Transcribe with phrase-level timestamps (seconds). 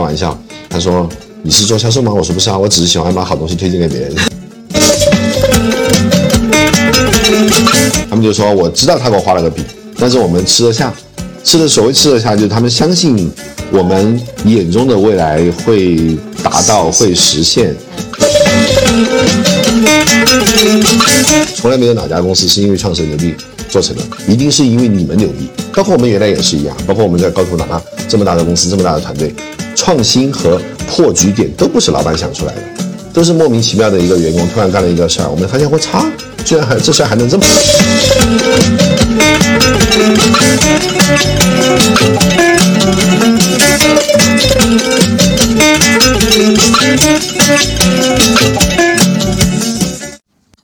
[0.00, 0.34] 开玩笑，
[0.70, 1.06] 他说
[1.42, 2.10] 你是做销售吗？
[2.10, 4.14] 我说不是啊，我只是喜欢把好东西推荐给别人。
[8.08, 9.62] 他们就说我知道他给我画了个饼，
[9.98, 10.90] 但是我们吃得下，
[11.44, 13.30] 吃的所谓吃得下，就是他们相信
[13.70, 17.76] 我们眼中的未来会达到，会实现。
[21.54, 23.34] 从来没有哪家公司是因为创始人牛逼
[23.68, 25.50] 做成的，一定是因为你们牛逼。
[25.74, 29.34] 包括我们原来也是一样，包括我们在高途哪怕这么大的公司，这么大的团队，
[29.80, 32.62] 创新和破局点都不是老板想出来的，
[33.14, 36.04] 都是莫名其妙的一个员工突然干了一个事儿，我们发现我操，
[36.44, 37.44] 居然还这事儿还能这么。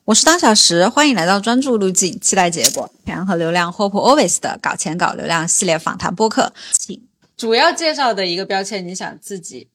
[0.04, 6.52] 我是当小时，欢迎来到专注路径，期待结果，钱和流量，Hope Always 的搞钱搞流量系列访谈播客。
[6.78, 7.00] 请
[7.36, 9.68] 主要介绍的一个标签，你想自己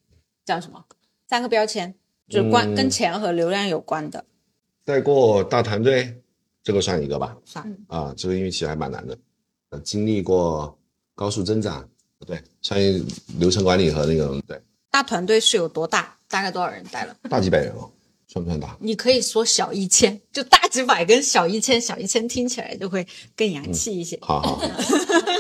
[0.44, 0.84] 叫什么？
[1.28, 1.94] 三个标签，
[2.28, 4.26] 就是关、跟钱和流量有关的。
[4.84, 6.22] 带过大团队，
[6.64, 7.38] 这个算一个吧。
[7.46, 9.18] 算啊，这个运气其实还蛮难的。
[9.70, 10.76] 呃，经历过
[11.14, 11.88] 高速增长，
[12.26, 13.00] 对，商业
[13.38, 16.18] 流程管理和那个对大团队是有多大？
[16.28, 17.16] 大概多少人带了？
[17.30, 17.90] 大几百人哦，
[18.28, 18.76] 算不算大？
[18.80, 24.18] 你可以说小一千，就大几百跟小一千，小一千听起来就会更洋气一些。
[24.22, 24.62] 好好，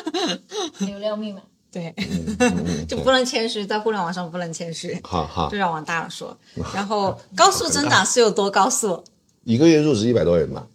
[0.86, 1.42] 流量密码。
[1.72, 6.38] 对，嗯嗯 就不能谦虚，在互联网上不能谦虚，好好就，要往大了说。
[6.76, 9.04] 然后高速增长是有多高速？
[9.46, 10.68] 一个月入职一百多人吧，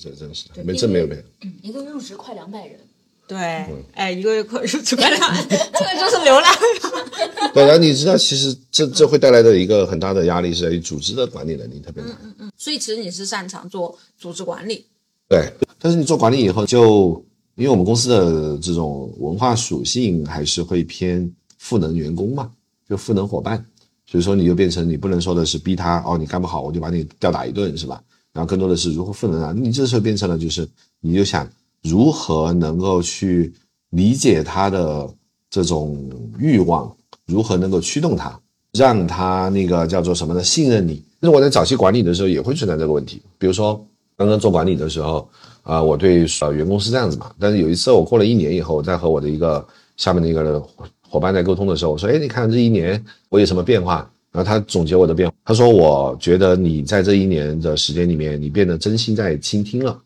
[0.00, 1.22] 这真是没这没有没有。
[1.62, 2.78] 一个月入职快两百人，
[3.26, 3.36] 对，
[3.94, 6.54] 哎，一个月快入职快两， 这个就是流量。
[7.52, 12.16] 对，然后你知道，其实这这会带来的一个很大的压力是在于组织的管理能力特别难。
[12.38, 14.84] 嗯所以其实你是擅长做组织管理，
[15.28, 17.24] 对，但是你做管理以后就，
[17.58, 22.48] 因为我们公司的这种文化属性还是会偏赋能员工嘛，
[22.88, 23.62] 就赋能伙伴，
[24.06, 28.00] 所以说你就变成你不能说的是逼他哦，你干不好我就把你吊打一顿是吧？
[28.32, 30.68] 然后更多的是如何赋能啊，你这时候变成了就是
[31.00, 31.48] 你就想
[31.82, 33.52] 如何能够去
[33.90, 35.12] 理解他的
[35.50, 36.08] 这种
[36.38, 36.96] 欲望，
[37.26, 38.38] 如何能够驱动他，
[38.72, 40.44] 让他那个叫做什么呢？
[40.44, 41.02] 信任你。
[41.18, 43.84] 那我在早期管理的时候也会存在这个问题，比如说
[44.16, 45.28] 刚刚做管理的时候，
[45.68, 49.62] 啊、我对呃员工是这样子嘛，但是有一次我过了一年以后，我在和我的一个
[49.98, 50.58] 下面的一个
[51.02, 54.10] 伙伴在沟通的时候，我说，哎，你看这一年我有什么变化？
[54.32, 60.00] 然后他总结我的变化，他说，我觉得你在这一年的时间里面，你变得真心在倾听了。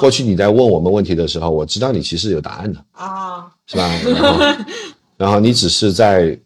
[0.00, 3.88] 过去你在问我们问题的时候，我知道你其实有答案的，啊，是吧？
[4.04, 4.64] 然后，
[5.16, 6.36] 然后你只是在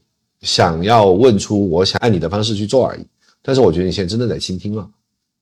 [0.42, 3.00] 想要问出我想按你的方式去做而已。
[3.40, 4.86] 但是我觉得你现在真的在倾听了。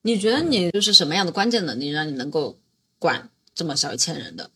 [0.02, 2.54] 你觉得你就是什么样的关键能力让你能够
[2.98, 4.50] 管这么小一千人的？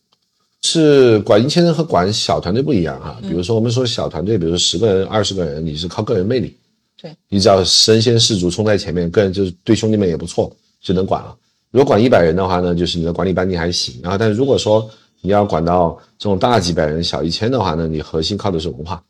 [0.63, 3.17] 是管一千人和管小团队不一样哈。
[3.21, 6.55] 比如说我们说小团队，比如说十个人、二十个人，你是靠个人魅力，
[7.01, 11.35] 对你只要身先士卒冲在前面，个人就是对兄弟们也不错，就能管了。
[11.71, 13.99] 如果管一百人的话呢，就是你的管理班底还行。
[14.03, 14.87] 然后，但是如果说
[15.21, 19.03] 你要管到这种大几百人、小一千的话呢，你核心靠的是文化。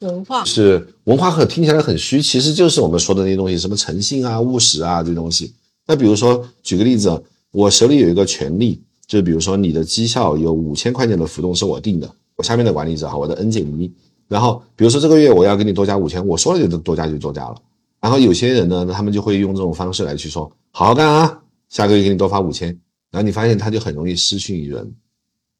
[0.00, 5.54] 文化是文化很听起来很虚，其实就是我们说的那些东西，什么诚信啊、务实啊这些东西。
[5.86, 7.22] 那比如说，举个例子，
[7.52, 13.92] 我手里有一个权利，就比如说你的绩效有五千块钱的浮动是我定的，我下面的管理者哈，我的 N 减一，
[14.26, 17.54] 然后比如说这个月我要给你多加五千，我说了就多加就多加了。
[18.00, 22.68] 然后有些人呢，他们就会用这种方式来去说，好好干啊，下个月给你多发五千，
[23.10, 24.94] 然后你发现他就很容易失信于人。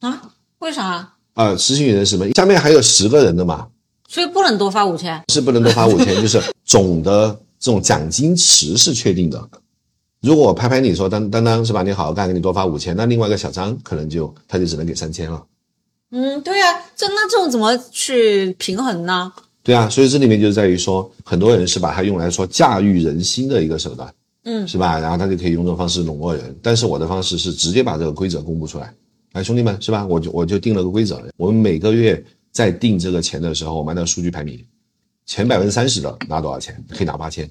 [0.00, 0.32] 啊？
[0.58, 1.14] 为啥？
[1.34, 2.30] 呃，失信于人是什么？
[2.32, 3.68] 下面还有十个人的嘛，
[4.08, 5.22] 所以不能多发五千？
[5.30, 9.48] 是不能多发五千，就是总的这种奖金池是确定的。
[10.22, 15.44] 如果我拍拍你说当当当是吧，你好好干，给你多发五千，那另外一个小张可能就他就只能给三千了。
[16.12, 19.32] 嗯，对呀、这那这种怎么去平衡呢？
[19.64, 24.14] 对啊，所以这里面就在于说，很多人是把它用来说驾驭人心的一个手段，
[24.44, 24.96] 嗯是吧？
[25.00, 26.56] 然后他就可以用这种方式笼络人。
[26.62, 28.94] 但是我的方式是直接把这个规则公布出来，
[29.32, 30.06] 哎，兄弟们是吧？
[30.06, 34.64] 我就我就定了个规则，我们每个月在定这个钱的时候，我们按照数据排名，
[35.26, 37.50] 前百分之三十的拿多少钱，可以拿八千，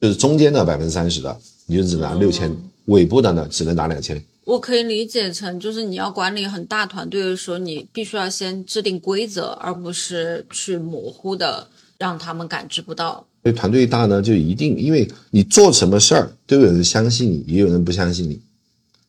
[0.00, 2.54] 就是中间的百分之三十的，你就只拿六千，
[2.86, 4.22] 尾部的呢只能拿两千。
[4.44, 11.68] 我可以理解成，就是你要管理很大团队的时候，你必须要先制定规则，而不是去模糊的
[11.98, 13.24] 让他们感知不到。
[13.44, 18.40] 所以团队大呢，就一定因为你做什么事儿都有人相信你，也有人不相信你，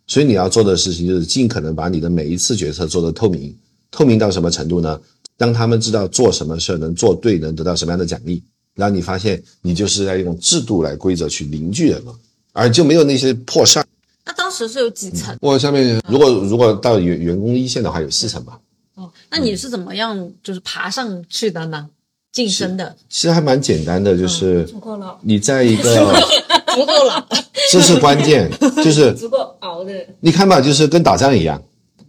[0.06, 3.56] 所以你要做的事情就是尽可能把你的每一次决策做得透明。
[3.90, 5.00] 透明到什么程度呢？
[5.38, 8.44] 让他们知道做什么事儿能做对，能得到什么样的奖励。
[8.76, 12.16] 然后你发现你就是在用制度来规则去凝聚人了，
[12.54, 13.86] 而就没有那些破事儿。
[14.26, 15.36] 那当时是有几层？
[15.42, 18.58] 我下面如果如果到员员工一线的话，有四层吧。
[18.96, 21.90] 哦，那你是怎么样就是爬上去的呢？
[22.32, 22.96] 晋升的？
[23.10, 26.14] 其实还蛮简单的，就是足够了，你在一个，
[26.74, 27.28] 足够了。
[27.72, 28.50] 这是关键，
[28.84, 29.94] 就是足够熬的。
[30.20, 31.62] 你看吧，就是跟打仗一样，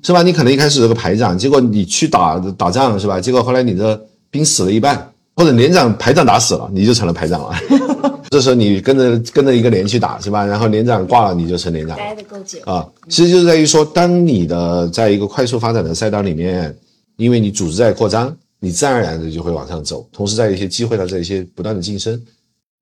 [0.03, 0.23] 是吧？
[0.23, 3.21] 你可能一开始是个排长，结果你去打打仗，是吧？
[3.21, 4.01] 结果后来你的
[4.31, 7.55] 兵死了一半，或者连长排长打死了，你就成了排长了。
[8.31, 10.45] 这时候你跟着跟着一个连去打，是吧？
[10.45, 11.97] 然后连长挂了，你就成连长。
[11.97, 16.77] 待的够久，啊，其实就是在于说，当你的在一个快速发展的赛道里面，
[17.17, 22.21] 因为你组织在扩张，你自然而然的就会往上走，同时在一些机会的这一些不断的晋升，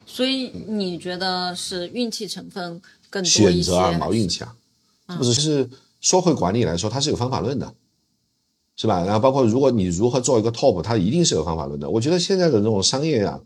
[0.07, 3.53] 所以你觉得是运气成分更多一些？
[3.53, 4.55] 选择啊，毛运气啊，
[5.19, 5.69] 或者是
[6.01, 7.71] 说回管理来说，它是有方法论的，
[8.83, 9.05] 是吧？
[9.05, 11.89] 然后包括如果你如何做一个 top，它一定是有方法论的。
[11.89, 13.41] 我觉得现在的这种商业啊，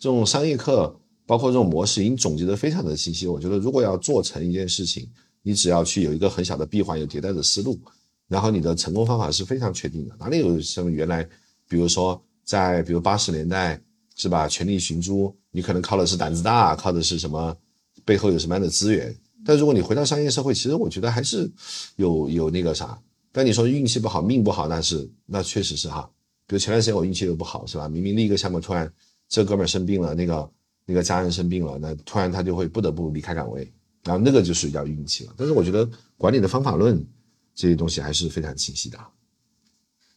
[0.00, 0.92] 这种商业课，
[1.26, 3.28] 包括这种模式，已经总结的非常的清晰。
[3.28, 5.08] 我觉得如果要做成一件事情，
[5.44, 7.78] 你只要去有一个很小的闭环，有迭代的思路，
[8.26, 10.16] 然后你的成功方法是非常确定的。
[10.18, 11.22] 哪里有像原来，
[11.68, 13.80] 比如说在比如八十年代
[14.16, 17.56] 是吧，权力寻租，你可能靠的是胆子大，靠的是什么，
[18.04, 19.16] 背后有什么样的资源。
[19.44, 21.48] 但如果你回到商业社会，其实我觉得还是
[21.94, 23.00] 有有那个啥。
[23.32, 26.10] 但你说运气不好，命不好，那是那确实是哈。
[26.46, 27.88] 比如前段时间我运气又不好，是吧？
[27.88, 28.92] 明明另一个项目，突然
[29.28, 30.50] 这哥们儿生病了，那个
[30.84, 33.72] 那个家人生病了，那突然他就会不得不离开岗位，
[34.02, 35.34] 然后那个就属于叫运气了。
[35.36, 37.06] 但是我觉得管理的方法论
[37.54, 38.98] 这些东西还是非常清晰的，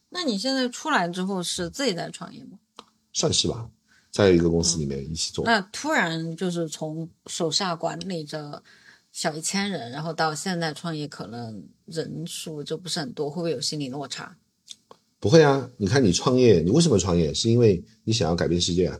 [0.08, 2.58] 那你现在出来之后是自己在创业吗？
[3.12, 3.70] 算是吧，
[4.10, 5.44] 在一个公司里面一起做。
[5.44, 8.60] 那突然就是从手下管理着
[9.14, 14.34] 小一千人，然后到现在创业，可能人数就不是很多，会不会有心理落差？
[15.20, 17.32] 不会啊，你看你创业，你为什么创业？
[17.32, 18.98] 是因为你想要改变世界啊？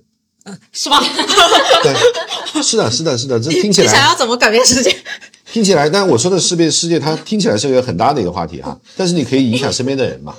[0.70, 1.02] 是吧？
[1.82, 4.96] 对，是的，是的，是的，这听起来你想要怎么改变世界？
[5.52, 10.36] 听起来，但我说的世界世界，它听起来是一个很大的一个话题哈，但是你可以影响身边的人嘛，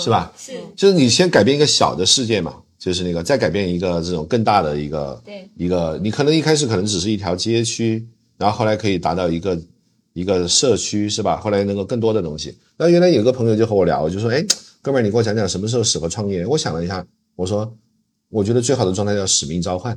[0.00, 0.32] 是吧？
[0.36, 8.04] 是就是你先改变一个小的世界嘛，就是那个再改变一个这种更大的一个对一个，你可能一开始可能只是一条街区，
[8.40, 9.60] 然后后来可以达到一个
[10.14, 11.36] 一个社区，是吧？
[11.36, 12.56] 后来能够更多的东西。
[12.78, 14.42] 那原来有个朋友就和我聊，就说：“哎，
[14.80, 17.04] 哥们儿，你给我讲讲什么时候适合创业？”我想了一下，
[17.36, 17.70] 我说
[18.32, 19.94] ：“我觉得最好的状态叫使命召唤。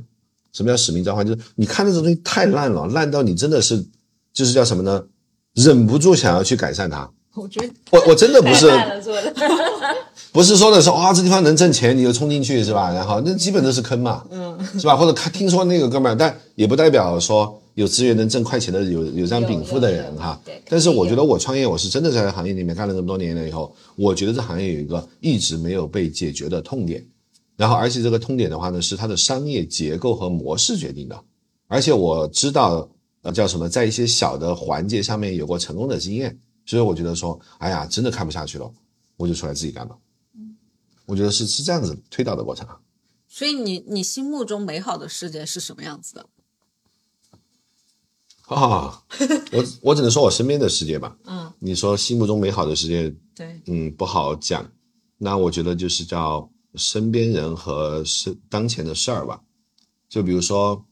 [0.52, 1.26] 什么叫使命召唤？
[1.26, 3.82] 就是你看这种东西太烂了，烂到你真的是，
[4.34, 5.02] 就是叫什么呢？
[5.54, 7.10] 忍不住想要去改善它。
[7.34, 8.70] 我觉得我我真的不是
[10.32, 12.92] 不是说的说啊、这地方能挣钱，你就冲进去是吧？
[12.92, 14.94] 然后那基本都是坑嘛，嗯，是吧？
[14.94, 20.62] 或者看听说那个哥们儿，但也不代表说有资源能挣快钱的有有这样禀赋的人哈对。
[20.68, 27.04] 但是我觉得我创业，我是真的在行业里面干了这么多年了以后，我觉得这行业有一个一直没有被解决的痛点，
[27.56, 31.24] 然后而且这个痛点的话呢，是它的商业结构和模式决定的，
[31.66, 32.88] 而且我知道
[33.22, 38.70] 呃叫什么，在一些小的环节上面有过成功的经验，所以我觉得说，哎呀，真的看不下去了，
[39.16, 39.96] 我就出来自己干了。
[41.06, 42.78] 我觉得是是这样子推导的过程啊。
[43.28, 46.26] 所以你你心目中美好的世界是什么样子的？
[48.46, 49.02] 啊，
[49.52, 51.16] 我 我只能说我身边的世界吧。
[51.24, 54.70] 嗯，你说心目中美好的世界，对，嗯，不好讲。
[55.16, 59.40] 那我觉得就是叫身边人和是当前的事儿吧。
[60.08, 60.84] 就比如说，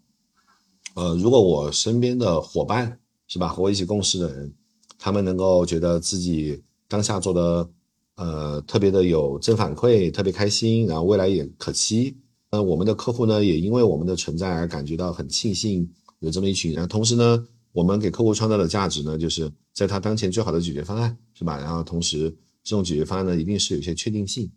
[0.95, 2.99] 呃，如果我身边的伙伴
[3.29, 4.53] 是吧，和我一起共事的人，
[4.99, 7.69] 他们能够觉得自己当下做的
[8.17, 12.17] 呃特别的有正反馈，特别开心，然后未来也可期。
[12.51, 15.89] 那我们的客户呢，也因为我们的存在而感觉到很庆幸
[16.23, 16.89] 有这么一群人。
[16.89, 21.59] 同时呢，我们给客户创造的价值呢，就是在他当前最好的解决方案，是吧？
[21.59, 22.31] 然后同时
[22.65, 24.51] 这种解决方案呢，一定是有些确定性，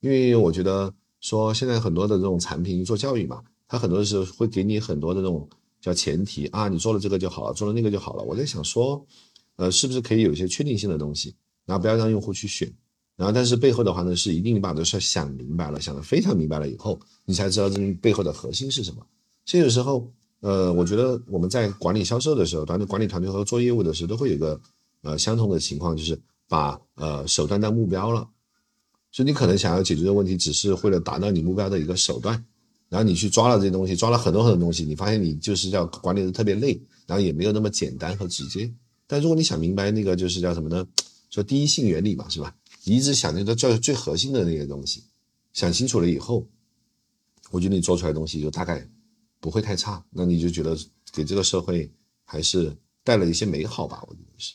[0.00, 5.48] 因为我觉得说现在很多的这种产品做教育嘛，它很多的时候会给你很多的这种
[5.80, 8.22] 叫前提啊，你做了这个就好了，做了那个就好了。
[8.22, 9.04] 我在想说，
[9.56, 12.70] 呃，是不是可以有一些确定性的东西，然后不要让用户去选。
[13.16, 19.06] 然后，但是背后的话呢，是一定你把这事想明白了，想得非常明白了以后，你才知道这背后的核心是什么。
[19.46, 24.60] 所以有时候，呃，我觉得我们在管理销售的时候，团队管理团队和做业务的时候，都会有一个
[25.02, 28.28] 呃相同的情况，就是把呃手段当目标了。
[29.10, 32.44] 就你可能想要解决的问题，只是为了达到你目标的一个手段，
[32.88, 38.70] 然后你去抓了这些东西，抓了很多很多东西，你发现你就是叫管理的特别累，然后也没有那么简单和直接。
[39.06, 40.86] 但如果你想明白那个就是叫什么呢？
[41.30, 42.54] 说第一性原理嘛，是吧？
[42.84, 45.02] 你一直想那个最最核心的那个东西，
[45.52, 46.46] 想清楚了以后，
[47.50, 48.86] 我觉得你做出来的东西就大概
[49.40, 50.04] 不会太差。
[50.10, 50.76] 那你就觉得
[51.12, 51.90] 给这个社会
[52.24, 54.02] 还是带了一些美好吧？
[54.08, 54.54] 我觉得是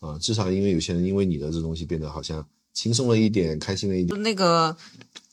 [0.00, 4.22] 啊，至少因为有些人因为你的这东西变得好像轻松了一点，开心了一点。
[4.22, 4.76] 那个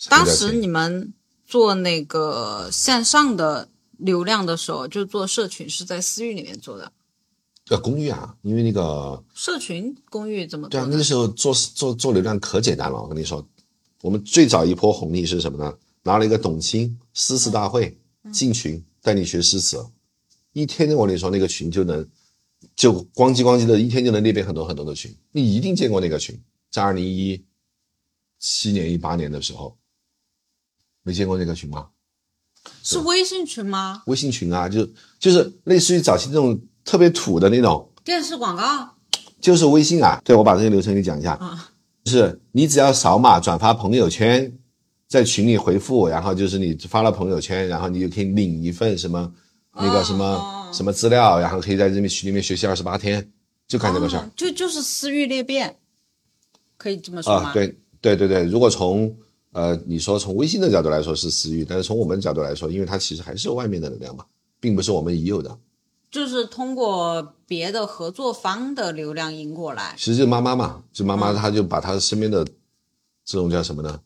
[0.09, 1.13] 当时你们
[1.45, 6.91] 做那个线上的流量的时候，就做社群是在私域里面做的。
[7.69, 13.01] 呃公寓啊，因为那个社群公寓怎么对啊，那个时候做做做流量可简单了。
[13.01, 13.43] 我跟你说，
[14.01, 15.75] 我们最早一波红利是什么呢？
[16.03, 17.97] 拿了一个董卿诗词大会
[18.31, 19.85] 进群带你学诗词，
[20.53, 22.07] 一天我跟你说那个群就能
[22.75, 26.39] 就咣叽咣叽的一天就能裂变很多很多的群，你一定见过那个群，
[26.71, 27.43] 在二零一
[28.39, 29.77] 七年一八年的时候，
[31.03, 31.89] 没见过那个群吗？
[32.81, 34.01] 是微信群吗？
[34.07, 34.89] 微信群啊，就
[35.19, 38.95] 就是类似于早期那种特别土的那种，电视广告？
[39.39, 40.19] 就是微信啊。
[40.25, 41.33] 对，我把这些流程给你讲一下。
[41.35, 41.71] 啊，
[42.03, 44.57] 就是你只要扫码转发朋友圈，
[45.07, 49.31] 在群里回复，然后就是你发了朋友圈，然后你就可以领一份什么
[49.73, 53.31] 那个什么、哦什么资料，然后可以在这边群里面学习二十八天，
[53.65, 55.77] 就干这个事儿哦就就是私域裂变，
[56.75, 57.49] 可以这么说吗？
[57.49, 57.53] 啊。
[57.53, 59.15] 对对对对，如果从
[59.53, 64.25] 呃你说从微信的角度来说是私域，但是从我们角度来说，因为它其实还是有外面的能量嘛，
[64.59, 65.57] 并不是我们已有的。
[66.11, 69.95] 就是通过别的合作方的流量引过来。
[69.97, 72.45] 其实就妈妈嘛，就妈妈她就把她身边的
[73.23, 73.97] 这种叫什么呢？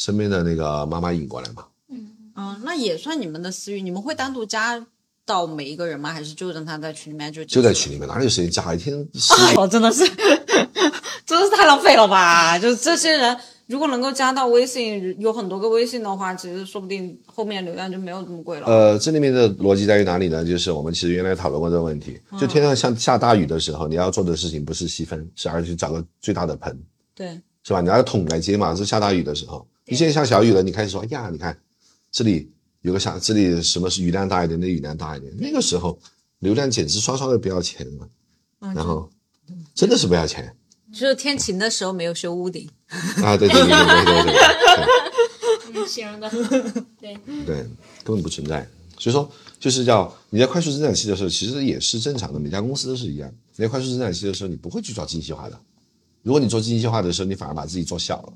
[0.00, 1.66] 身边的那个妈妈引过来嘛。
[1.90, 4.82] 嗯，那也算你们的私域，你们会单独加
[5.26, 6.10] 到每一个人吗？
[6.10, 10.02] 还是就让他在群里面就就在群里面，哪有时间加一天十我 真的是，
[11.26, 12.58] 真的是太浪费了吧！
[12.58, 18.66] 就是这些人，如果能够加到微信，有很多个微信的话，其实说不定后面流量就没有这么贵了。
[18.66, 20.42] 呃，这里面的逻辑在于哪里呢？
[20.42, 26.74] 就是我们其实原来讨论过这个问题，就天上像下大雨的时候，你要做的事情不是吸分，是而是去找个最大的盆，
[27.14, 27.82] 对，是吧？
[27.82, 28.74] 你要桶来接嘛。
[28.74, 31.58] 是下大雨的时候，你现在下小雨了，你开始说呀，你看
[32.12, 32.50] 这里
[32.82, 35.32] 有个小，这里什么是雨量大一点，那雨量大一点。
[35.36, 35.98] 那个时候
[36.38, 38.08] 流量简直刷刷的不要钱了，
[38.74, 39.10] 然后
[39.74, 40.54] 真的是不要钱。
[40.92, 42.68] 就是天晴的时候没有修屋顶
[43.22, 44.32] 啊，对对对对
[45.72, 46.28] 对， 形容的
[47.00, 47.56] 对对，
[48.04, 48.68] 根本不存在。
[48.98, 53.32] 所以说，就是叫你在快速增长期的时候，其实也是正常的，每家公司都是一样。
[53.56, 55.58] 你在快速增长期的时候，你不会去做精细化的。
[56.22, 58.32] 如果你做精细化的时候，你反而把自己做小了。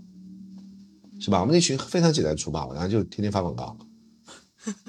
[1.25, 1.40] 是吧？
[1.40, 3.75] 我们那群非常简单粗暴，然后就天天发广告，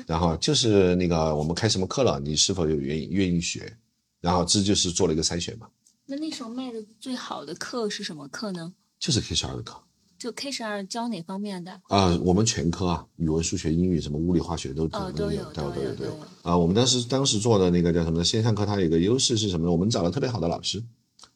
[0.06, 3.77] 然后就是那个我们开什么课了，你是否有愿意愿意学？
[4.20, 5.70] 然后这就是做了一个筛选嘛，
[6.06, 8.74] 那那时候卖的最好的课是什么课呢？
[9.00, 9.82] 就是 K 十二的课
[10.20, 11.72] 就 K 十二教哪方面的？
[11.84, 16.12] 啊、我们全科啊，语文、数学、英语，什么物理、化学都哦，都有，都有，都有，都有，都有都有。。
[16.42, 18.25] 啊，我们当时当时做的那个叫什么呢？
[18.25, 19.72] 线上课它有一个优势是什么呢？
[19.72, 20.84] 我们找了特别好的老师，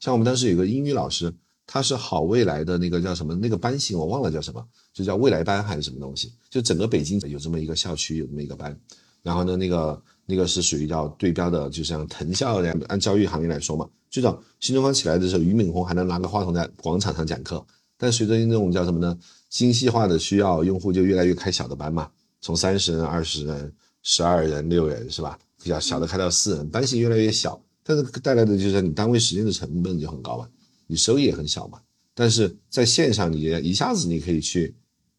[0.01, 1.33] 像我们当时有个英语老师，
[1.71, 6.33] 他是好未来的那个叫什么那个班型我忘了叫什么，就叫未来班还是什么东西？
[6.49, 8.75] 就整个北京有这么一个校区有这么一个班，
[9.21, 17.63] 然后呢，那个那个是属于叫对标的，就像藤校这样，按教育行业来说嘛，最早新东方起来的时候，俞敏洪还能拿个话筒在广场上讲课，
[17.99, 19.15] 但随着那种叫什么呢？
[19.47, 22.09] 精细化的需要，用户就越来越开小的班嘛，
[22.41, 23.71] 从三十人、二十人、
[24.01, 25.37] 十二人、六人是吧？
[25.61, 30.47] 比较小的开到四人，班型越来越小，但是带来的就是你单位时间的成本就很高嘛，
[30.89, 31.79] 你收益也很小嘛。
[32.13, 34.75] 但是在线上，你一下子你可以去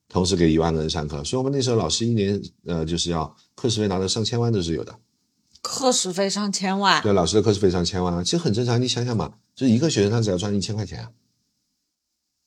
[0.09, 4.95] 同时给一万个人上课，所以我们那时候老师一年呃就是要课时费拿到上千万都是有的。
[5.63, 8.81] 课时费上千万，对，老师的课时费上千万啊，其实很正常。
[8.81, 11.11] 你想想嘛，就是一个学生他只要赚一千块钱啊，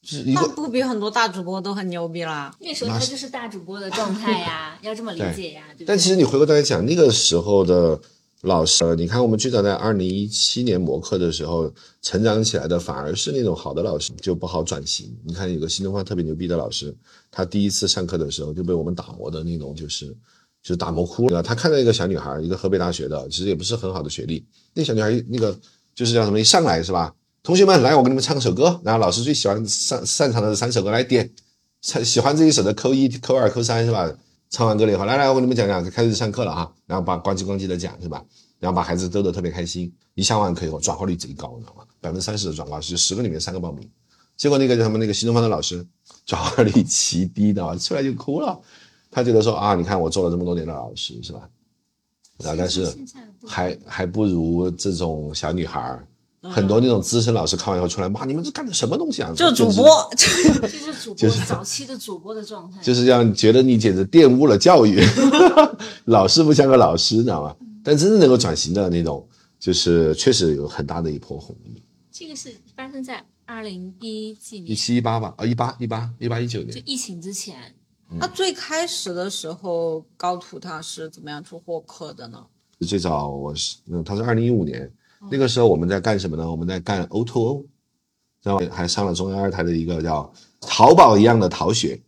[0.01, 2.55] 就是一那个不比很多大主播都很牛逼啦？
[2.59, 5.85] 那时候他就是大主播的状态呀， 要这么理解呀，对对？
[5.85, 7.99] 但其实你回过头来讲，那个时候的
[8.43, 11.71] 老师，你看我们最早在二零一七年模课的时候
[12.01, 15.15] 成长起来的，反而是那种好的老师，就不好转型。
[15.23, 16.93] 你看有个新东方特别牛逼的老师，
[17.31, 20.13] 他第一次上课的时候就被我们打磨的那种，就是
[20.61, 21.41] 就打磨哭了。
[21.41, 25.57] 他看到一个小女孩，一个河北大学的，其实也不是很好的学历，那小女孩那个
[25.95, 27.15] 就是叫什么，一上来是吧？
[27.43, 28.77] 同学们，来，我给你们唱首歌。
[28.83, 31.31] 然后老师最喜欢擅擅长的三首歌来点，
[31.81, 34.13] 喜欢这一首的扣一、扣二、扣三是吧？
[34.53, 36.71] 唱完歌了以后，来来，我给你们讲讲，开始上课了哈。
[36.85, 38.23] 然后把呱唧呱唧的讲是吧？
[38.59, 39.91] 然后把孩子逗得特别开心。
[40.13, 41.83] 一上完课以后，转化率贼高，你知道吗？
[41.99, 43.89] 百分之三十的转化，就十个里面三个报名。
[44.37, 45.83] 结果那个叫什么那个新东方的老师
[46.27, 48.61] 转化率极低的，出来就哭了。
[49.09, 51.49] 他觉得说啊，你看我做了这么多年的老师是吧？
[52.37, 52.95] 然后但是
[53.47, 56.07] 还还不如这种小女孩儿，
[56.51, 59.31] 很多那种资深老师看完以后出来骂你们这干的什么东西啊？
[59.35, 65.01] 就主播， 就是主播就是 早期的主播的状态，就是让觉得你简直玷污了教育，
[66.05, 67.55] 老师不像个老师，你知道吗？
[67.83, 69.25] 但真正能够转型的那种，
[69.59, 71.81] 就是确实有很大的一波红利。
[72.11, 77.55] 这个是发生在二零一几年一年，七一八吧，啊一八一八一八一九年就年，疫情之前，
[78.19, 82.43] 那最开始的时候，高途他是怎么样出获客的呢？
[82.81, 84.91] 最早我是，嗯，他是二零一五年，
[85.31, 86.49] 那个时候我们在干什么呢？
[86.49, 87.65] 我们在干 O to O，
[88.41, 92.01] 然后还上了中央二台的一个叫淘宝一样的淘学，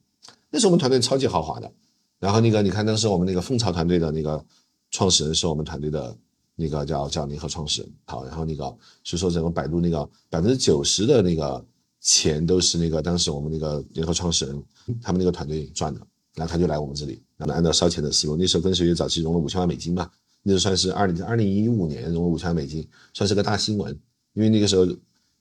[0.49, 1.71] 那时候我们团队超级豪华的。
[2.19, 4.43] 然后那个你看当时我们那个蜂巢团队的那个
[4.91, 6.15] 创始人是我们团队的
[6.55, 8.63] 那个叫叫联合创始人，好，然后那个
[9.03, 11.63] 所以说整个百度那个百分之九十的那个
[11.99, 14.63] 钱都是那个当时我们那个联合创始人
[15.01, 16.01] 他们那个团队赚的。
[16.35, 20.11] 然后他就来我们这里，然后按照烧钱的思路，那时候跟随月早期融了五千万美金嘛，
[20.47, 23.91] 那就算是二零二零一五年融了五千万美金，算是个大新闻，
[24.33, 24.85] 因为那个时候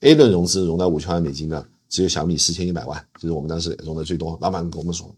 [0.01, 4.39] A 轮融资融到五千万美金的只有小米四千一百万，就是我们当时融的最多。
[4.41, 5.15] 老板跟我们说，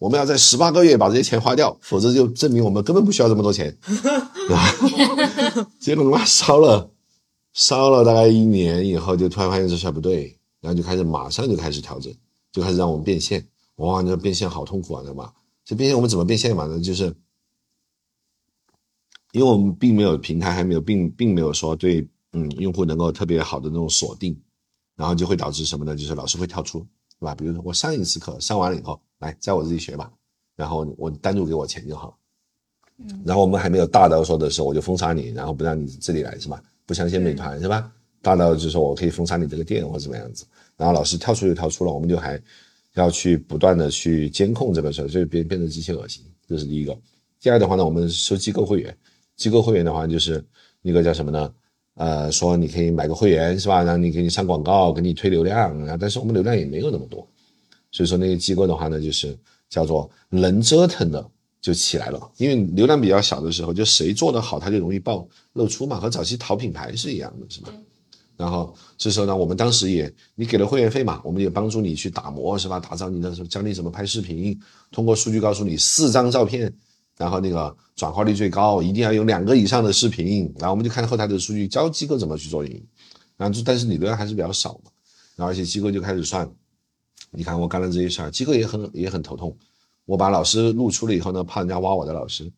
[0.00, 3.76] 我们要在十八个月把这些钱花掉，否则就证明我们根本不需要这么多钱。
[4.48, 6.90] 然后 结果他妈烧了，
[7.54, 12.12] 烧了大概一年以后，就突然发现这事儿不对，然后就开始马上就开始调整，
[12.50, 13.46] 就开始让我们变现。
[13.76, 15.30] 哇，那变现好痛苦啊，知道吗？
[15.64, 16.66] 这变现我们怎么变现嘛？
[16.66, 17.14] 呢，就是
[19.38, 24.36] 因为我们并没有平台，还没有并并没有说对嗯用户能够特别好的那种锁定，
[24.96, 25.94] 然后就会导致什么呢？
[25.94, 26.80] 就是老师会跳出，
[27.20, 27.36] 对吧？
[27.36, 30.10] 比如说我上一次课上完了以后，来在我自己学吧，
[30.56, 32.14] 然后我单独给我钱就好了。
[33.24, 36.60] 然后我们还没有大到说的时候我就封杀你，然后不让你这里来是吧？
[36.84, 37.92] 不相信美团是吧？
[38.20, 40.44] 大到就是说我可以封杀你这个店或者怎么样子，
[40.76, 42.42] 然后老师跳出就跳出了，我们就还
[42.94, 46.98] 要去不断的去监控这个事儿，所以变变得极其恶心，这是第一个。
[47.40, 48.98] 第二的话呢，我们收机构会员，
[49.38, 50.44] 机构会员的话就是
[50.82, 51.50] 那个叫什么呢？
[51.94, 53.82] 呃，说你可以买个会员是吧？
[53.82, 57.26] 然后你给你上广告，给你推流量啊，但是我们流量也没有那么多，
[57.90, 59.36] 所以说那个机构的话呢，就是
[59.70, 61.28] 叫做能折腾的
[61.60, 67.72] 就起来了，因为流量比较小的时候，就谁做得好，他就容易爆露出嘛，和早期淘品牌是一样的，是吧？
[68.36, 72.78] 然后这时候呢，我们当时也你给了会员费嘛，我们也帮助你去打磨是吧？
[72.78, 74.56] 打造你的教你怎么拍视频，
[74.92, 76.72] 通过数据告诉你四张照片，
[77.18, 82.82] 然后那个转化率最高，一定要有两个以上的视频，然后我们就看后台的数据，教机构怎么去做运营，
[83.36, 84.90] 然后就但是你流量还是比较少嘛，
[85.36, 86.50] 然后而且机构就开始算，
[87.30, 89.54] 你看我干了这些事儿，机构也很也很头痛，
[90.06, 92.50] 我把老师录出了以后呢，怕人家挖我的老师。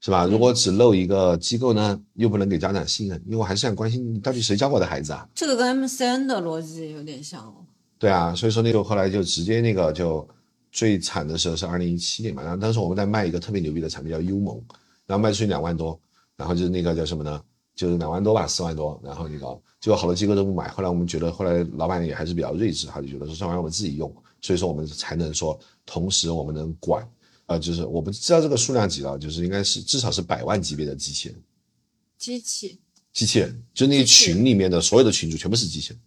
[0.00, 0.26] 是吧？
[0.26, 5.26] 如果只漏一个机构呢，又不能给家长信任，因为我还是想关心你到底谁教我的孩子啊？
[5.34, 7.64] 这个跟 MCN 的逻辑有点像哦。
[7.98, 10.28] 对啊，所以说那个后来就直接那个就
[10.74, 14.60] 最惨的时候是二零一七年嘛，然后当时我们在卖一个特别牛逼的产品叫优盟，
[15.06, 15.98] 然后卖出去两万多，
[16.36, 17.40] 然后就是那个叫什么呢？
[17.76, 27.08] 就是两万多吧，四万多，然后那个就好多机构都不买，后来我们觉得后来老板也还是比较睿智，他就觉得说这玩意儿我们自己用，所以说我们才能说同时我们能管。
[27.46, 31.42] 呃，就是我不知道这个数量级了，就是应该是至少是百万级别的机器人，
[32.16, 32.80] 机器
[33.12, 36.00] 机器人，就那群里面的所有的群主全部是机器人，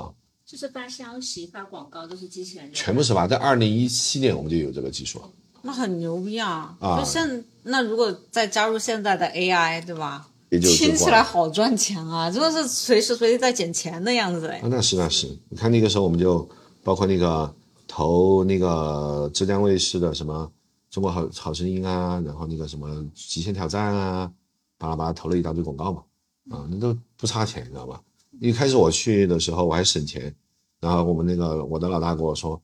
[0.00, 0.10] 啊，
[0.46, 3.26] 就是发消息、发广告都是机器人，全部是吧？
[3.26, 5.30] 在二零一七年我们就有这个技术了，
[5.62, 6.76] 那很牛逼啊！
[6.80, 10.28] 啊就现那如果再加入现在的 AI，对吧？
[10.50, 12.30] 也就听起来好赚钱啊！
[12.30, 14.68] 真的是随时随地在捡钱的样子哎啊，。
[14.70, 16.46] 那是那是，你看那个时候我们就
[16.82, 17.52] 包括那个
[17.88, 20.48] 投那个浙江卫视的什么
[20.90, 24.30] 中国好好声音啊，然后那个什么极限挑战啊，
[24.76, 26.02] 巴拉巴拉投了一大堆广告嘛，
[26.50, 28.00] 啊，那都不差钱，你知道吧？
[28.40, 30.34] 一开始我去的时候我还省钱，
[30.80, 32.60] 然后我们那个我的老大跟我说，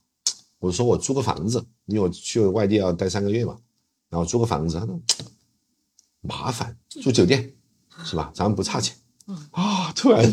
[0.59, 3.59] 我说我租个房子，因为我去外地要待三个月嘛，
[4.09, 5.01] 然后租个房子，他说
[6.21, 7.55] 麻烦，住酒店
[8.05, 8.31] 是吧？
[8.35, 8.97] 咱们不差钱。
[9.53, 10.25] 啊，突然，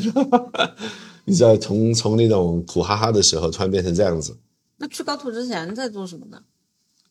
[1.26, 4.36] 你知道，从从那种苦哈哈的时候，突然变成这样子。
[4.78, 6.41] 那去高途之前在做什么呢？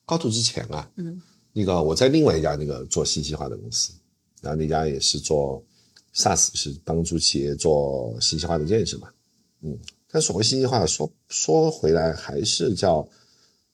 [0.05, 3.93] 高途之前啊，嗯，那个我在另外一家那个做信息化的公司，
[4.41, 5.65] 然后那家也是做
[6.17, 9.09] SaaS，是帮助企业做信息化的建设嘛，
[9.61, 9.79] 嗯，
[10.11, 13.07] 但所谓信息化，说说回来还是叫，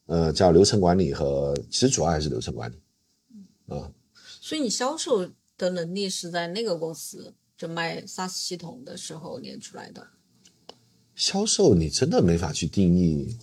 [0.06, 2.76] 呃，叫流程管理和，其实主要还是流程管理，
[3.72, 3.92] 啊，
[4.40, 10.04] 所以你销售的能力是在那个公司就卖 SaaS 系统的时候练出来的。
[11.14, 13.36] 销售你真的没法去定义，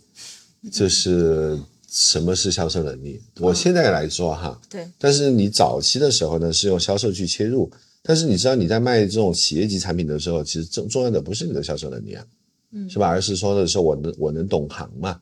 [0.69, 1.57] 就是
[1.87, 3.21] 什么是销售能力。
[3.37, 12.25] 我现在来说哈，对，但是你早期的时候呢，是用销售去切入，但是你知道你在卖这种企业级产品的时候，其实重重要的不是你的销售能力啊，
[12.71, 13.07] 嗯是吧？
[13.07, 15.19] 而是说的是我能我能懂行嘛。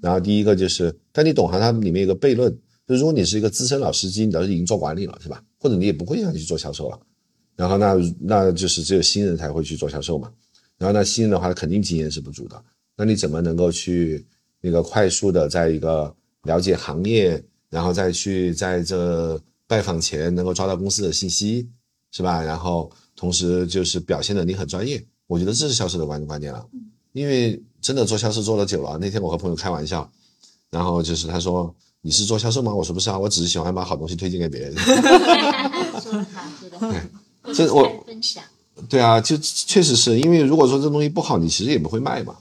[0.00, 2.52] 然后第一个就是，但你懂行，它里面有个悖论，
[2.86, 5.42] 就如果你是一个资深老司机，你都是已经做管理了，是吧？
[5.58, 7.00] 或者你也不会想去做销售了，
[7.56, 10.30] 然后那那就是只有新人才会去做销售嘛。
[10.78, 12.62] 然后那新人的话，肯定经验是不足的。
[12.96, 14.26] 那你怎么能够去
[14.60, 21.68] 那个快速的在一个了解行业，然后再去在这拜访前能够抓到公司的信息，
[22.16, 22.42] 是吧？
[22.42, 26.66] 然后同时就是表现的你很专业，我觉得这是销售的关关键了。
[27.12, 30.10] 因为真的做销售做了久了，那天我和朋友开玩笑，
[30.70, 32.74] 然后就是他说你是做销售吗？
[32.74, 34.74] 我说不是啊，我只是喜欢把好东西推荐给别人。
[37.52, 38.42] 这我分享，
[38.88, 42.34] 对啊，就确实是因为如果说这东西不好，你其实也不会卖嘛，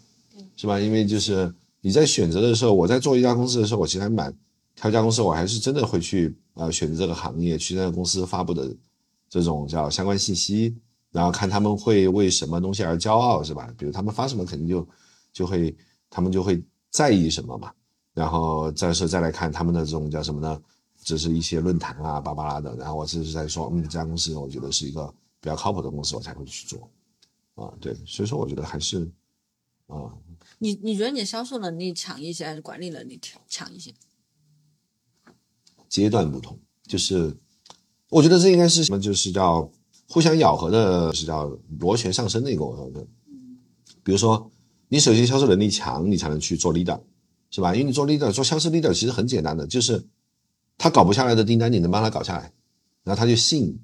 [0.55, 0.79] 是吧？
[0.79, 4.33] 因为就是你在选择的时候，我在做一家公司的时候，我其实还蛮
[4.73, 8.73] 挑一家公司，我还是真的会去呃选择这个行业，去那个公司发布的
[9.35, 10.73] 这种叫相关信息，
[11.11, 13.69] 然后看他们会为什么东西而骄傲，是吧？
[13.77, 14.87] 比如他们发什么，肯定就
[15.33, 15.75] 就会
[16.09, 17.69] 他们就会在意什么嘛。
[18.13, 20.61] 然后再是再来看他们的这种叫什么呢？
[21.03, 22.73] 只是一些论坛啊，巴巴拉的。
[22.77, 26.89] 然后我只是在说，嗯，这家公司我觉得是一个比较靠谱的公司，我才会去做。
[27.55, 29.11] 啊，对，所以说我觉得还是
[29.87, 30.15] 啊，
[30.59, 33.93] 你你觉得你销售能力强一些，还是管理能力强强一些？
[35.89, 37.37] 阶段不同，就是
[38.09, 38.99] 我觉得这应该是什么？
[38.99, 39.69] 就是叫
[40.09, 43.07] 互相咬合的，是叫螺旋上升的一个过程。
[44.03, 44.51] 比如说，
[44.89, 46.99] 你首先销售能力强，你才能去做 leader，
[47.49, 47.73] 是吧？
[47.73, 50.05] 因为你做 leader，做销售 leader 其实很简单的，就是
[50.77, 52.51] 他搞不下来的订单，你能帮他搞下来，
[53.03, 53.79] 然后他就信。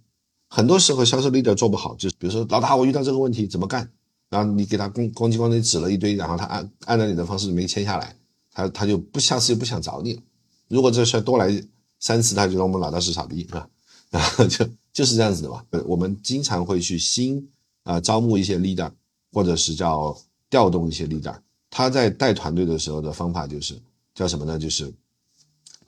[0.48, 3.90] 很多时候销售 leader 做不好，就是比如说老大，我遇到这个问题怎么干？
[4.30, 8.16] 然后你给他咣咣叽咣叽指了一堆，然后他按按照你的方式没签下来，
[8.52, 10.22] 他他就不下次就不想找你了。
[10.68, 11.64] 如果这事多来
[12.00, 13.68] 三次，他觉得我们老大是傻逼，是吧？
[14.12, 15.66] 然后就就是这样子的吧。
[15.72, 17.50] 呃，我们经常会去新
[17.84, 18.92] 啊、招募一些 leader，
[19.32, 20.16] 或者是叫
[20.52, 21.36] 调动一些 leader。
[21.72, 23.82] 他在带团队的时候的方法就是
[24.14, 24.60] 叫什么呢？
[24.60, 24.94] 就是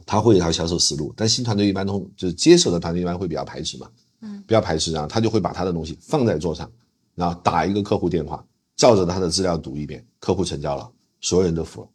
[0.05, 3.89] 他会有一套销售思路，但新团队一般都就是接手的团队一般会比较排斥嘛，
[4.21, 6.71] 嗯，比较排斥，然后他就会把他的东西放在桌上，
[7.15, 11.89] 然后打一个客户电话，照着他的资料读一遍，客户成交了，所有人都服了。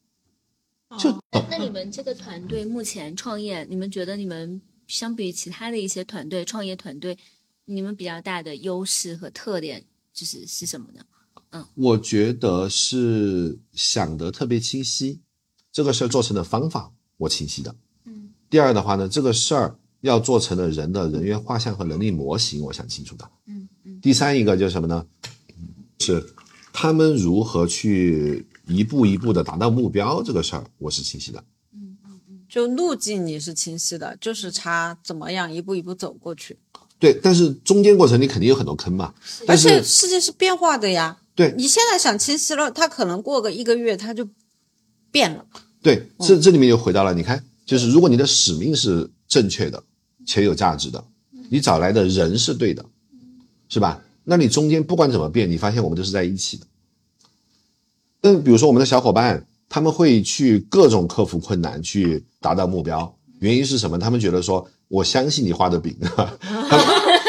[0.99, 7.17] 就那那你们这个团队目前创业，你们觉得你们相比于其他的一些团队创业团队，
[7.67, 11.03] 你们比较大的优势和特点就是是什么呢？
[11.51, 15.21] 嗯我觉得是想得特别清晰，
[15.73, 17.75] 这个事儿做成的方法我清晰的。
[18.05, 23.31] 嗯，第二的话呢，这个事儿要做成的人的人员画像和能力模型，我想清楚的。
[23.47, 25.07] 嗯嗯第三一个就是什么呢？
[26.01, 26.35] 是
[26.73, 31.43] 他们如何去一步一步的达到目标这个事儿，我是清晰的。
[32.49, 36.57] 就路径你是清晰的，就是差怎么样一步一步走过去。
[36.99, 39.15] 对，但是中间过程你肯定有很多坑嘛。
[39.43, 44.29] 而但是且世界是变化的呀，对你现在想清晰了，它可能过个一个月它就
[45.13, 45.45] 变了。
[45.81, 49.85] 对，这这里面就回到了，你看，就是如果你的使命是正确的
[50.27, 51.05] 且有价值的，
[51.51, 52.85] 你找来的人是对的，
[53.69, 54.03] 是吧？
[54.25, 56.67] 那你中间不管怎么变，你发现我们都是在一起的。
[58.21, 63.99] 那比如说我们的小伙伴，他们会去各种克服困难，去达到目标，原因是什么？
[63.99, 66.87] 他们觉得说，我相信你画的饼， 他们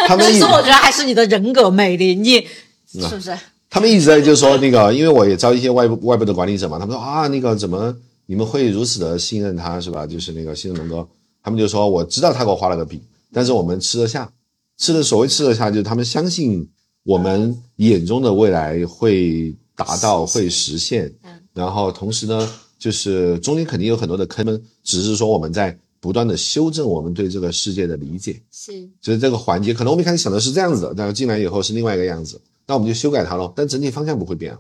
[0.08, 2.42] 他们 一其实我觉得还是你的人格魅力，你
[2.88, 3.38] 是不是？
[3.70, 10.08] 他们一直在就说那个，因为我也招一些外部外部的管理者嘛，他们说啊，那个怎么你们会如此的信任他，是吧？
[10.08, 11.08] 就是那个信任龙哥，
[11.44, 13.00] 他们就说我知道他给我画了个饼，
[13.32, 14.32] 但是我们吃得下，
[14.78, 16.68] 吃的所谓吃得下，就是他们相信
[17.04, 21.19] 我们眼中的未来会达到会实现嗯，
[21.60, 24.46] 然后同时呢，就是中间肯定有很多的坑，
[24.82, 28.42] 只是说我们在不断的修正我们对这个世界的理解。
[28.50, 33.52] 是就是这个环节，可能我们一开始想的是这样子的，但是进来以后是另外一个样子，那我们就修改它喽。
[33.54, 34.60] 但整体方向不会变啊，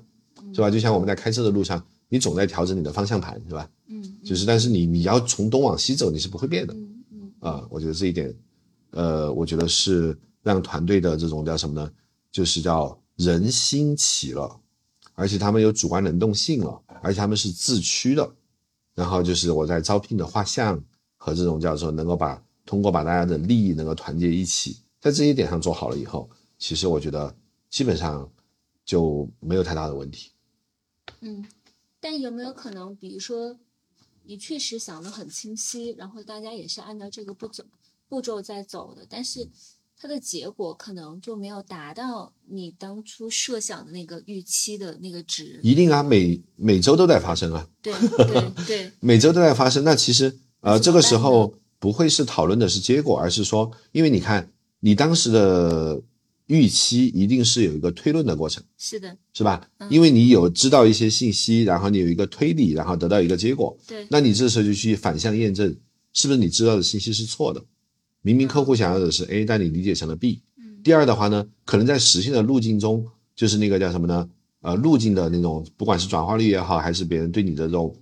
[0.53, 0.69] 是吧？
[0.69, 3.69] 就像我们在开车的路上，你总在调整你的方向盘，是吧？
[3.88, 8.35] 嗯就是，但是你你要从东往西走，你是不会变的嗯嗯啊、我觉得这一点，
[8.91, 11.89] 呃，我觉得是让团队的这种叫什么呢？
[12.31, 14.59] 就是叫人心齐了，
[15.15, 18.35] 而且他们有主观能动性了，而且他们是自驱的。
[18.95, 20.83] 然后就是我在招聘的画像
[21.15, 27.33] 和这种叫做能够把通过把大家的利益能够团结一起，在这一点上做好了以后，其实我觉得
[27.69, 28.29] 基本上
[28.83, 30.31] 就没有太大的问题。
[31.21, 31.47] 嗯，
[31.99, 33.57] 但有没有可能，比如说，
[34.23, 37.63] 你确实想得很清晰，然后大家也是按照这个步骤
[38.09, 39.47] 步骤在走的，但是
[40.01, 45.59] 它的结果可能就没有达到你当初设想的那个预期的那个值。
[45.62, 49.83] 一定啊，每每周都在发生啊，对对对， 每周都在发生。
[49.83, 56.01] 那其实呃，这个时候不会是讨论的是结果，而是说，因为你看你当时的
[56.47, 58.63] 预期一定是有一个推论的过程。
[58.77, 59.67] 是的，是吧？
[59.79, 65.75] 嗯因为你有知道一些信息，然后你有一个推理，然后得到一个结果，对，那你这时候就去反向验证，
[66.13, 67.62] 是不是你知道的信息是错的？
[68.21, 70.41] 明明客户想要的是 A，但你理解成了 B。
[70.58, 73.05] 嗯第二的话呢，可能在实现的路径中，
[73.36, 74.29] 就是那个叫什么呢？
[74.62, 77.93] 呃，路径的那种，不管是转化率也好，还是别人对你的这种，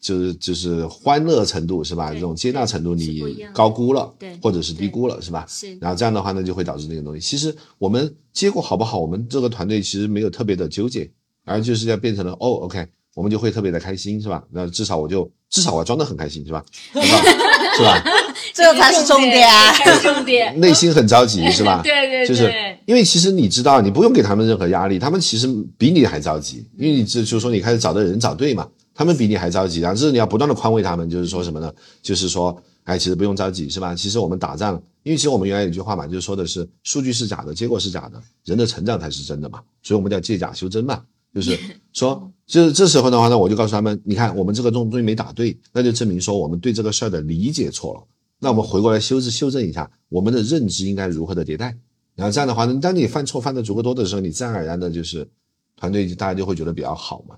[0.00, 2.12] 就是就是欢乐程度是吧？
[2.12, 5.44] 这种接纳程度你高估了，对或者是低估了是吧？
[5.48, 7.20] 是，然后这样的话呢，就会导致那个东西。
[7.20, 11.10] 其实我们结果好不好，我们这个团队其实没有特别的纠结，
[11.44, 12.86] 而就是要变成了哦，OK，
[13.16, 14.44] 我们就会特别的开心，是吧？
[14.50, 16.62] 那至少我就至少我装的很开心，是吧？
[16.92, 18.04] 是吧？
[18.52, 19.72] 这才是重点啊！
[20.02, 20.60] 重点。
[20.60, 21.80] 内心很着急，是吧？
[21.84, 22.52] 对对对，就是
[22.84, 25.48] 因为其实你知道，你不用给他们任何压力，他们其实
[25.78, 31.72] 比你还着急，因为你这就是说你开始找的人找对嘛，他们比你还着急，然后这是你要不断的宽慰他们，就是说什么呢？
[32.02, 33.94] 就是说，哎，其实不用着急，是吧？
[33.94, 41.02] 其实我们打仗，因为其实我们原来有句话嘛，就是说的是数据是假的，结果是假的，人的成长才是真的嘛，所以我们叫借假修真嘛，
[41.34, 41.58] 就是
[41.92, 48.02] 说就是这时候的话呢，我就告诉他们，你看我们这个东东西没打对，那就证明说我们对这个事儿的理解错了。
[48.38, 51.76] 那我们回过来修正修正一下，我们的认知应该如何的迭代。
[52.14, 55.28] 然后这样的话呢，当你犯错犯的足够多的时候，你自然而然的就是
[55.76, 57.36] 团队大家就会觉得比较好嘛。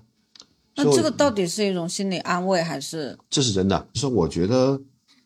[0.75, 3.17] 那这个到底是一种心理安慰还是？
[3.29, 4.79] 这是真的，就是我觉得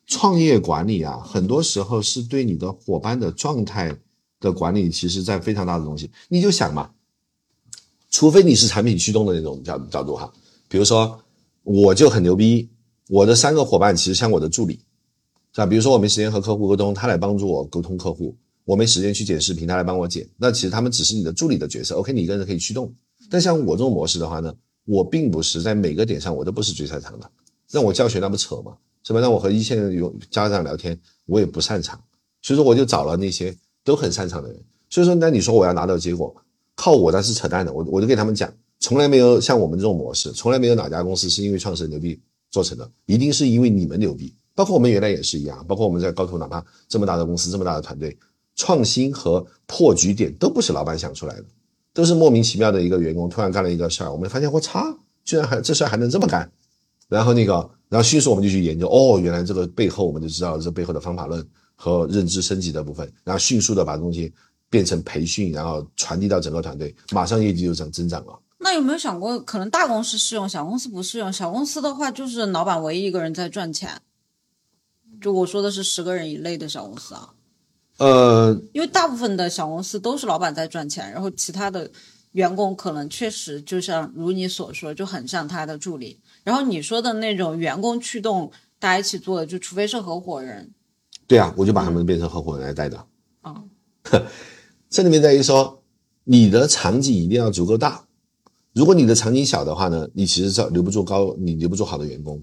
[0.07, 3.95] 创业管理啊，很多时候是对你的伙伴的状态
[4.39, 6.09] 的管理，其实在非常大的东西。
[6.29, 6.89] 你就想嘛，
[8.13, 10.31] 除非你是产品驱动的那种角角度哈，
[10.69, 11.19] 比如说
[11.63, 12.69] 我就很牛逼，
[13.09, 14.75] 我的三个伙伴其实像我的助理，
[15.51, 15.65] 是吧？
[15.65, 18.31] 比如说我没时间和客户沟通，他来帮助我沟通客户；
[18.65, 20.29] 我没时间去剪视频，他来帮我剪。
[20.37, 22.93] 那其实他们只是你的助理的角色，OK，你一个人可以驱动。
[23.31, 24.53] 但像我这种模式的话呢，
[24.85, 27.27] 我并不是在每个点上我都不是最擅长的。
[27.71, 28.77] 那我教学那不扯吗？
[29.03, 29.19] 是吧？
[29.19, 30.95] 那我和一线有家长聊天，
[31.25, 31.99] 我也不擅长，
[32.43, 34.63] 所以说我就找了那些都很擅长的人。
[34.87, 36.31] 所以说，那你说我要拿到结果，
[36.75, 37.71] 靠我那是扯淡的。
[37.71, 42.19] 我我就给他们讲，从来没有像我们这种模式，从来没有哪家公司是因为创始人牛逼
[42.51, 44.33] 做成的，一定是因为你们牛逼。
[44.55, 48.15] 包括我们原来也是一样，包括我们在高途，哪怕这么大的公司，这么大的团队，
[48.55, 51.45] 创新和破局点都不是老板想出来的，
[51.91, 56.51] 都是莫名其妙的一个员工突然干了一个事儿，我们发现我操，居然还这事儿还能这么干。
[57.09, 57.53] 然后那个，
[57.89, 61.43] 然后迅速我们就去研究，哦，原来这个背后我们就知道这背后的方法论
[61.75, 64.31] 和认知升级的部分，然后迅速的把东西
[64.73, 68.39] 变成培训，然后传递到整个团队，马上业绩就增增长了。
[68.57, 71.31] 那有没有想过，可能大公司适用，小公司不适用？
[71.31, 74.01] 小公司的话，就是老板唯一一个人在赚钱。
[75.21, 77.29] 就我说的是十个人以内的小公司啊，
[77.99, 81.91] 呃，因为大部分的小公司都是老板在赚钱，然后其他的
[82.31, 86.19] 员工可能确实就像如你所说，就很像他的助理。
[86.43, 90.73] 然后你说的那种员工驱动大家一起做的，就除非是合伙人，
[91.27, 93.05] 对啊，我就把他们变成合伙人来带的。
[93.41, 93.63] 啊，
[94.93, 95.81] 这里面在于说，
[96.23, 98.03] 你的场景一定要足够大。
[98.73, 102.39] 如果你的场景小的话呢，你其实是留不住高，你留不住好的员工，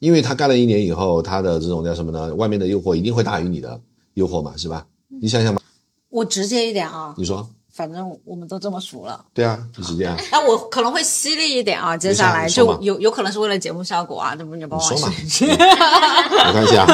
[0.00, 2.34] 因为他干了一年以后，他的这种叫什么呢？
[2.34, 3.80] 外面的诱惑一定会大于你的
[4.14, 4.84] 诱惑嘛，是吧？
[5.20, 5.62] 你想想吧，
[6.08, 9.24] 我直接一点啊，你说反正我们都这么熟了。
[9.32, 10.18] 对啊，就是这样。
[10.32, 15.14] 那我可能会犀利一点啊，接下来就有有可能是为了节目效果啊，这不你帮我你说嘛
[16.46, 16.86] 没关系啊，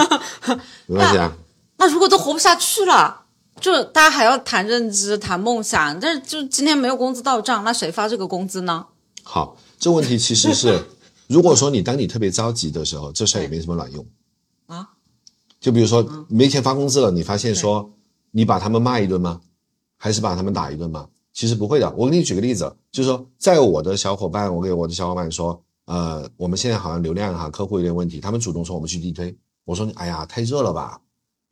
[0.85, 1.33] 没关系啊。
[1.79, 3.23] 那如果都活不下去了，
[3.61, 8.87] 就大家还要谈认知、谈梦想，但是就今天没有工资到账，那谁发这个工资呢？
[9.23, 10.85] 好，这问题其实是，
[11.27, 14.07] 如果说你当你特别着急的时候，这事儿也没什么卵用
[14.67, 14.91] 啊。
[15.59, 17.91] 就比如说没钱发工资了，你发现说
[18.31, 19.41] 你把他们骂一顿吗？
[19.97, 21.09] 还是把他们打一顿吗？
[21.33, 21.91] 其实不会的。
[21.97, 29.37] 我给你举个例子，就是说，在我的小伙伴，我给我的小伙伴说，呃，我们现在好像流量哈，客户有点问题，他们主动说我们去地推。
[29.65, 31.01] 我说，哎呀，太热了吧？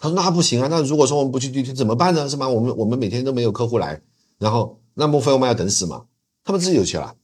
[0.04, 2.28] 他说那不行啊，那如果说我们不去地推怎么办呢？
[2.28, 2.46] 是吗？
[2.46, 4.02] 我们我们每天都没有客户来，
[4.36, 6.04] 然后那莫非我们要等死吗？
[6.44, 7.16] 他们自己就去了。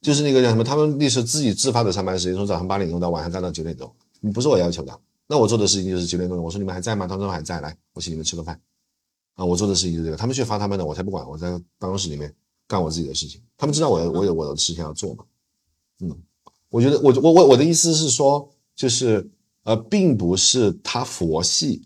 [0.00, 3.92] 就是那个叫什么，他们那时候自己自发的上班时间，从早上八点钟到晚上干到九点钟，
[4.32, 5.00] 不是我要求的。
[5.26, 7.08] 那我做的事情就是九点钟，我说你们还在吗？
[7.08, 8.60] 他们说还在，来，我请你们吃个饭。
[9.34, 12.32] 啊，我做的事情就是这个，他们去发他们的，我才不管，我在办公室里面
[12.68, 13.42] 干我自己的事情。
[13.56, 15.24] 他们知道我我有我的事情要做嘛。
[16.02, 16.16] 嗯，
[16.70, 19.28] 我觉得我我我我的意思是说，就是
[19.68, 21.82] 呃，并不是他佛系，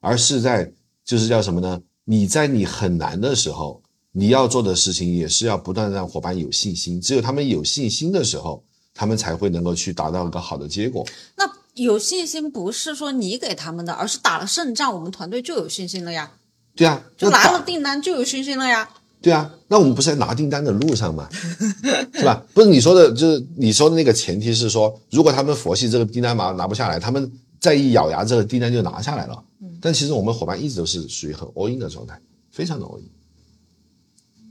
[0.00, 0.72] 而是在
[1.04, 1.82] 就是叫什么呢？
[2.04, 11.06] 你在你很难的时候，你要做的事情也是要不断让伙伴有信心，只有他们有信心的时候，他们才会能够去达到一个好的结果。
[11.36, 16.32] 那有信心不是说你给他们的，而是打了胜仗，我们团队就有信心了呀，
[16.74, 18.88] 对啊，就拿了订单就有信心了呀。
[19.22, 21.28] 对啊，那我们不是在拿订单的路上吗？
[22.14, 22.42] 是吧？
[22.54, 29.44] 不是你说的，就是你说的那个前提是说，如果他们佛系这个订单拿拿不下来，他们再一咬牙，这个订单就拿下来了。
[29.80, 32.98] 但其实我们伙伴一直都是属于很 all in 的状态，非常的 all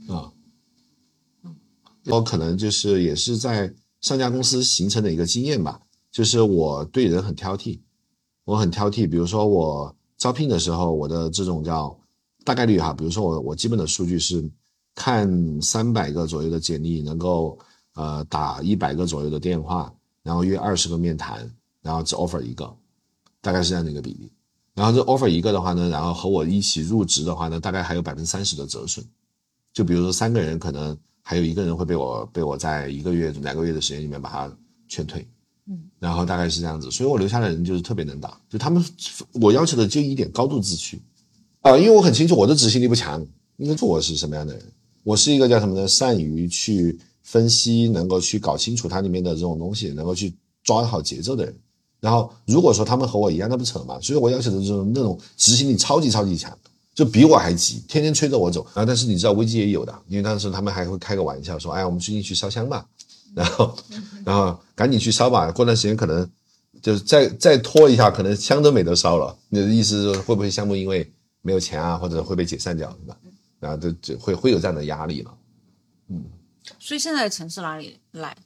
[0.08, 0.30] in 啊。
[2.06, 5.80] 我可能就是也是在上家公司形成的一个经验吧，
[6.10, 7.78] 就是我对人很挑剔，
[8.44, 9.08] 我很挑剔。
[9.08, 11.96] 比如说我招聘的时候，我的这种叫
[12.44, 14.50] 大概率哈，比如说我我基本的数据是
[14.94, 17.58] 看三百个左右的简历，能够
[17.94, 21.50] 呃打一百个左右的电话，然后约二十个面谈，
[21.82, 22.70] 然后只 offer 一个，
[23.40, 24.30] 大概是这样的一个比例。
[24.74, 29.04] 然后这 offer 一个的话呢，然后和我一起入职的话呢，大概还有百分之三十的折损。
[29.72, 34.56] 就比如说三个人，可能还有一个人会被我被我在一个月两个月的时间里面把他
[34.88, 35.26] 劝退。
[35.66, 38.84] 嗯，然后大概是这样子，所以我留下的人就是特别能打，就他们
[39.34, 41.00] 我要求的就一点高度自驱。
[41.60, 43.24] 啊、因为我很清楚我的执行力不强，
[43.56, 44.72] 你知道我是什么样的人？
[45.10, 45.88] 我是一个叫什么呢？
[45.88, 51.52] 善于去分析，能够去搞清楚它里面的这种东西，能够去抓好节奏的人。
[51.98, 53.98] 然后如果说他们和我一样，那不扯嘛？
[54.00, 56.56] 所以我要求的这种那种执行力超级超级强，
[56.94, 58.64] 就比我还急，天天催着我走。
[58.72, 62.86] 然后但是你知道危机也有的，因为当时他们还会开个玩笑说，哎，我们最近去烧香吧，
[63.34, 63.76] 然后
[64.24, 66.24] 然后赶紧去烧吧，过段时间可能
[66.80, 69.36] 就是再再拖一下，可能香都没得烧了。
[69.48, 71.10] 你的意思是会不会项目因为
[71.42, 73.16] 没有钱啊，或者会被解散掉，对吧？
[73.60, 75.38] 然后就就会会有这样的压力了。
[76.08, 76.24] 嗯
[76.78, 78.36] 所以现在的钱是哪里来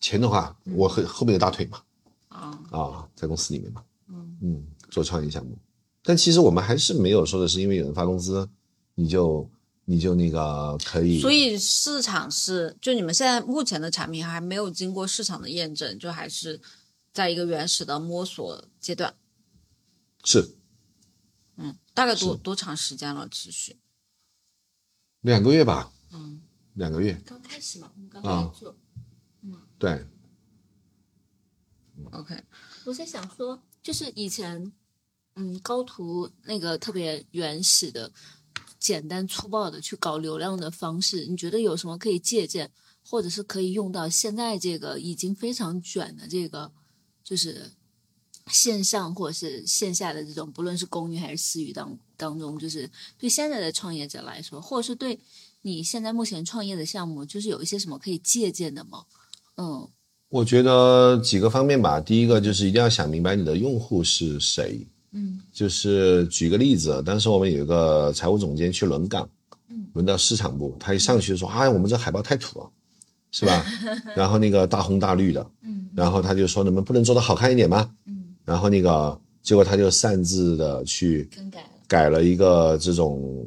[0.00, 1.82] 钱的话，我后后面有大腿嘛，
[2.28, 2.60] 啊？
[2.70, 3.82] 啊，在公司里面嘛，
[4.40, 5.56] 嗯做创业项目，
[6.02, 8.48] 但其实我们还是没有说的是因为有人发工资，
[8.94, 9.48] 你就
[9.84, 16.60] 你就那个可以，所以市场是，就你们现在目前的产品还没有经过市场的验证，就还是
[17.12, 19.14] 在一个原始的摸索阶段。
[20.24, 20.56] 是
[21.56, 23.28] 嗯，大概多多长时间了？
[23.28, 23.76] 持续？
[25.26, 26.40] 两个月吧，嗯，
[26.74, 28.76] 两个月，刚开始嘛，我们刚啊开始做。
[29.76, 30.06] 对
[32.12, 32.44] ，OK，
[32.84, 34.72] 我在想说，就是以前，
[35.34, 38.12] 嗯，高途那个特别原始的、
[38.78, 42.70] 简单粗暴的去搞流量的方式，你觉得有什么可以借鉴，
[43.04, 46.72] 或者是可以用到现在这个已经非常卷的这个，
[47.24, 47.72] 就是
[48.50, 55.18] 线上或者是线下的这种，不论是公域还是私域当当中，就是对现在的创业者来说，或者是对
[55.62, 59.04] 你现在目前创业的项目，就是有一些什么可以借鉴的吗？
[59.56, 59.88] 嗯
[60.28, 62.00] 我觉得几个方面吧。
[62.00, 64.86] 第一个就是一定要想明白你的用户是谁。
[65.12, 69.28] 嗯就是举个例子，当时我们有一个财务总监去轮岗，
[69.94, 72.70] 轮到市场部，他一上去就说：“啊，我们这海报太土了，
[73.30, 73.64] 是吧？
[74.16, 77.90] 然后那个大红大绿的，嗯然后他就说：你们不能做的好看一点吗？
[78.04, 78.15] 嗯，
[78.46, 81.68] 然后那个结果他就擅自的去更改了。
[81.86, 83.46] 改了一个这种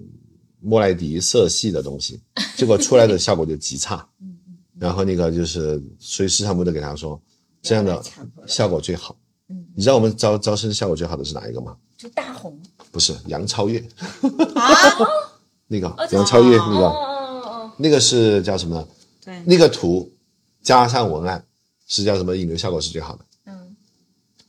[0.62, 2.22] 莫莱迪色系的东西，
[2.56, 4.08] 结果出来的效果就极差。
[4.22, 4.36] 嗯
[4.80, 7.22] 然后那个就是，所以市场部的给他说，
[7.62, 8.02] 这样的
[8.46, 9.18] 效果最好。
[9.50, 11.76] 嗯你知道我们招招生效果最好的是哪一个吗？
[11.98, 12.58] 就大红
[12.92, 13.80] 不是杨超越，
[14.56, 14.72] 啊，
[15.68, 18.88] 那个哦杨超越那个那个是叫什么呢？
[19.26, 20.10] 对，那个图
[20.62, 21.44] 加上文案
[21.88, 22.34] 是叫什么？
[22.38, 23.26] 引流效果是最好的。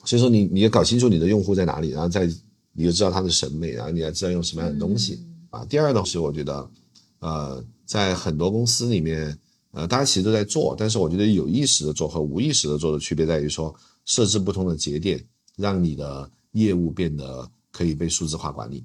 [0.02, 2.26] 嗯所以说你你要搞清楚你的用户在哪里，然后再
[2.72, 5.64] 你就知道他的审美，然后你还知道用什么样的东西、啊。
[5.66, 6.70] 第二呢是我觉得，
[7.18, 9.36] 呃，在很多公司里面，
[9.72, 13.74] 呃，大家其实都在做，但是我觉得有意识的做和无意识的做的区别在于说，
[14.06, 15.22] 设置不同的节点，
[15.56, 18.84] 让你的业务变得可以被数字化管理。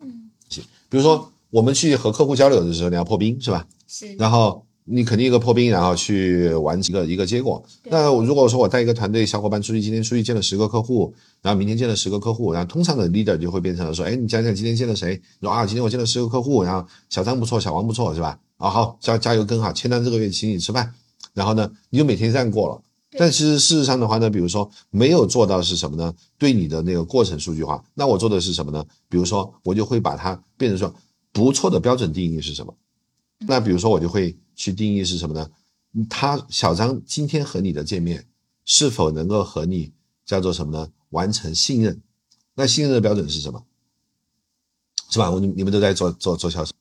[0.00, 3.66] 嗯，行比如说我们去和客户交流的时候，你要破冰是吧？
[3.86, 7.62] 是然后你肯定一个破冰，然后去完成一个一个结果。
[7.84, 15.20] 那如果说我带一个团队小伙伴出去，今天出去见了十个客户，然后明天见了十个客户，然后通常的 leader 就会变成了说，哎，你讲讲今天见了谁？
[15.40, 18.38] 你说啊，今天我见了十个客户，然后小张不错，小王不错，是吧？
[18.56, 20.94] 啊，好，加加油跟好，签单这个月请你吃饭，
[21.34, 22.80] 然后呢，你就每天这样过了。
[23.18, 26.14] 但其实事实上的话呢，比如说没有做到是什么呢？
[26.38, 28.84] 对你的那个过程数据化，那我做的是什么呢？
[29.08, 30.94] 比如说我就会把它变成说
[31.32, 32.74] 不错的标准定义是什么？
[33.46, 35.48] 那比如说我就会去定义是什么呢？
[36.10, 38.26] 他小张今天和你的见面
[38.64, 39.92] 是否能够和你
[40.26, 40.90] 叫做什么呢？
[41.10, 42.02] 完成信任？
[42.54, 43.64] 那信任的标准是什么？
[45.10, 45.30] 是吧？
[45.30, 46.72] 我你你们都在做做做销售，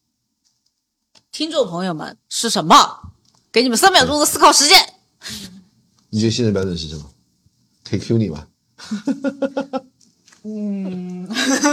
[1.32, 3.14] 听众朋友们是什么？
[3.52, 4.94] 给你们三秒钟的思考时间。
[6.10, 7.10] 你觉得信任标准是什么？
[7.84, 8.48] 可以 Q 你吗？
[10.44, 11.28] 嗯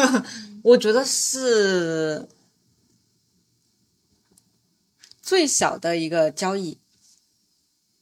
[0.62, 2.28] 我觉得是
[5.24, 6.76] 最小的一个交易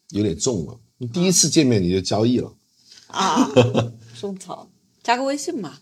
[0.08, 0.80] 有点重了。
[0.98, 2.52] 你第一次见面你就交易了，
[3.06, 3.48] 啊，
[4.18, 4.68] 种草，
[5.04, 5.78] 加个微信嘛。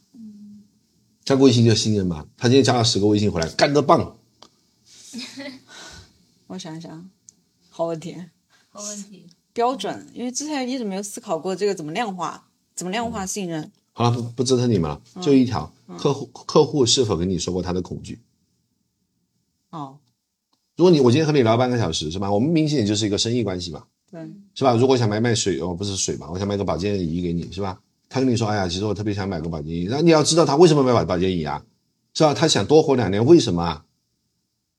[1.24, 2.26] 加个微信就信任嘛。
[2.36, 4.18] 他今天加了十个微信回来，干得棒。
[6.48, 7.10] 我想想，
[7.70, 8.16] 好问题，
[8.68, 9.26] 好问题。
[9.54, 13.72] 标准，因为之前一直没有思考过这个怎么量化，怎么量化信任。
[13.92, 18.20] 好了，不不折腾你们了，就一条，客户客户是否跟你说过他的恐惧？
[19.70, 19.99] 哦，
[20.80, 22.32] 如果你我今天和你聊半个小时是吧？
[22.32, 24.18] 我们明显就是一个生意关系嘛，对，
[24.54, 24.74] 是吧？
[24.74, 27.78] 如果想买买水哦，不是水嘛，我想买个保健仪给你是吧？
[28.08, 31.62] 他跟你说，哎呀，其实我特别想买个保健仪，那你要知道他为什么买保保健仪啊，
[32.14, 32.32] 是吧？
[32.32, 33.84] 他想多活两年，为什么啊？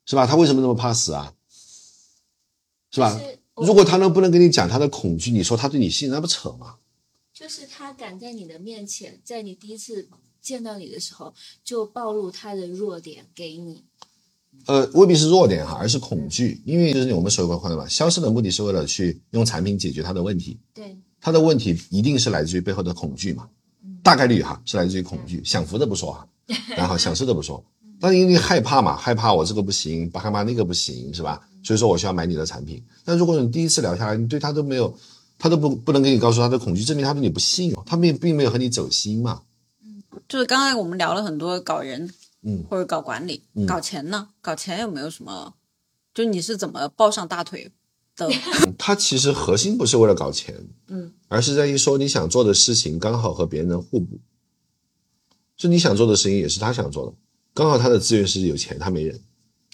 [0.08, 0.26] 是吧？
[0.26, 1.36] 他为什么那么怕死啊？
[2.89, 3.16] 是吧？
[3.20, 6.78] 是如果他能不能跟你讲他的恐惧，你说他对你信任，那不扯吗？
[7.32, 10.10] 就是他敢在你的面前，在你第一次
[10.41, 11.32] 见到你的时候，
[11.64, 13.84] 就暴露他的弱点给你。
[14.68, 23.47] 呃，未必是弱点哈，而是恐惧，因为就是我们所说的嘛，销售的目的是为了去用产品解决他的问题，对，他的问题一定是来自于背后的恐惧嘛，
[24.03, 26.28] 大概率哈是来自于恐惧，享福的不说哈，
[26.78, 27.64] 然后享受的不说，
[27.99, 31.41] 但是因为害怕嘛，害怕我这个不行，害怕那个不行是吧？
[31.64, 32.84] 所以说我需要买你的产品。
[33.05, 34.95] 但如果你第一次聊下来，你对他都没有，
[35.38, 39.41] 他都不不能给你告诉他的恐惧，证明他对你不信哦，他并并没有和你走心嘛。
[40.28, 42.09] 就是刚才我们聊了很多搞人
[42.44, 44.30] 嗯，或者搞管理，嗯搞钱呢？
[44.42, 45.54] 搞钱有没有什么？
[46.14, 47.72] 就你是怎么抱上大腿
[48.16, 48.30] 的？
[48.78, 54.20] 他其实核心不是为了搞钱， 嗯，而是在于说你想做的事情刚好和别人能互补，
[55.56, 57.14] 就你想做的事情也是他想做的，
[57.54, 59.20] 刚好他的资源是有钱，他没人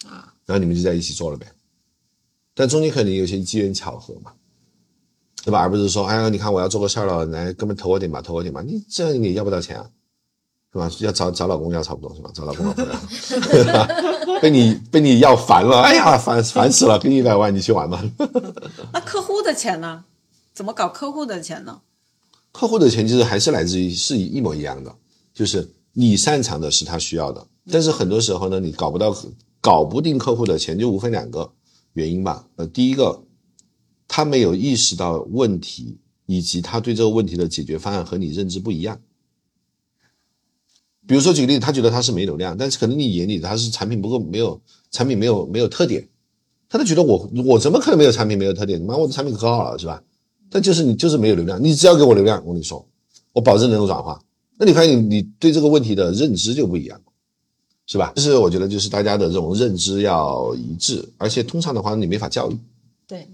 [0.06, 1.50] 啊，然后你们就在一起做了呗。
[2.54, 4.32] 但中间肯定有些机缘巧合嘛，
[5.44, 5.60] 对吧？
[5.60, 9.90] 而不是说，哎呀，你看我要做个事儿了，来哥们投我点吧，投我点吧，你这样你也要不到钱啊，
[10.72, 10.90] 是吧？
[11.00, 12.30] 要找找老公要差不多是吧？
[12.34, 12.92] 找老公老婆要，
[13.40, 13.88] 对吧？
[14.40, 18.04] 被你被你要烦了，哎呀，烦烦死了，给你一百万，你去玩吧。
[18.92, 20.04] 那客户的钱呢？
[20.54, 21.80] 怎么搞客户的钱呢？
[22.52, 24.94] 客户的钱其实还是来自于是一模一样的，
[25.32, 29.16] 就是你擅长的是他需要的，但是很多时候呢，你搞不到
[29.60, 31.50] 搞不定客户的钱，就无非两个
[31.94, 32.46] 原因吧。
[32.56, 33.22] 呃，第一个，
[34.06, 39.00] 他没有意识到问题，以及他对这个问题的解决方案和你认知不一样。
[41.08, 46.06] 比如说举个例子，他觉得他是没流量，但是可能你眼里他是产品不够，没有产品没有没有特点，
[46.68, 48.78] 他就觉得我我怎么可能没有产品没有特点？
[48.82, 50.02] 妈，我的产品可好了是吧？
[50.50, 52.86] 但就是你就是没有流量，你只要给我流量，我跟你说，
[53.32, 54.22] 我保证能够转化。
[54.58, 57.00] 那你发现你你对这个问题的认知就不一样，
[57.86, 58.12] 是吧？
[58.14, 62.58] 就是我觉得就是大家的这种认知要一致，而且通常的话你没法教育。
[63.06, 63.26] 对，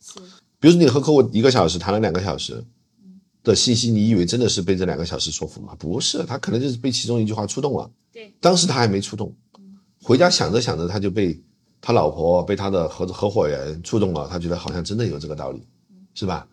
[0.00, 0.18] 是
[0.58, 2.64] 比如说你和客户一个小时谈了两个小时
[3.48, 5.74] 的信息，你以为真的是被这两个小时说服吗？
[5.78, 7.90] 不是，他可能就是被其中一句话触动了。
[8.12, 9.34] 对，当时他还没触动，
[10.02, 11.40] 回家想着想着他就被
[11.80, 15.66] 他老婆、被他的合合伙人触动了，他觉得好像真的有这个道理，
[16.14, 16.46] 是吧？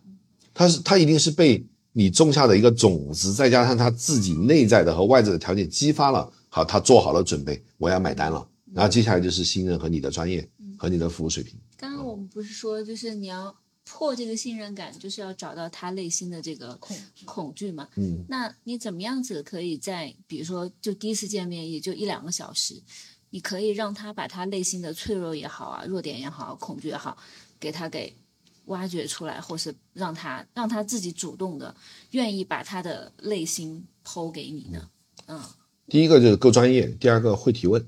[0.54, 8.46] 他是他一定是被你种下的一个种子，再加上他自己内在的和外在的条件激发了，好，他做好了准备，我要买单了。
[8.72, 10.46] 然后接下来就是信任和你的专业
[10.78, 11.58] 和你的服务水平。
[11.78, 13.54] 刚刚我们不是说，就是你要
[13.88, 17.88] 破这个信任感，就是要找到他内心的这个恐恐惧嘛？
[17.96, 22.82] 嗯，那你怎么样子可以在，比如说就第一次见面也就一两个小时，
[23.30, 27.16] 你可以让他把他内心的脆弱也好啊、弱点也好、恐惧也好，
[27.60, 28.12] 给他给
[28.66, 31.74] 挖掘出来，或是让他让他自己主动的
[32.10, 34.90] 愿意把他的内心剖给你呢？
[35.26, 35.40] 嗯
[35.88, 37.86] 第一个就是够专业，第二个会提问。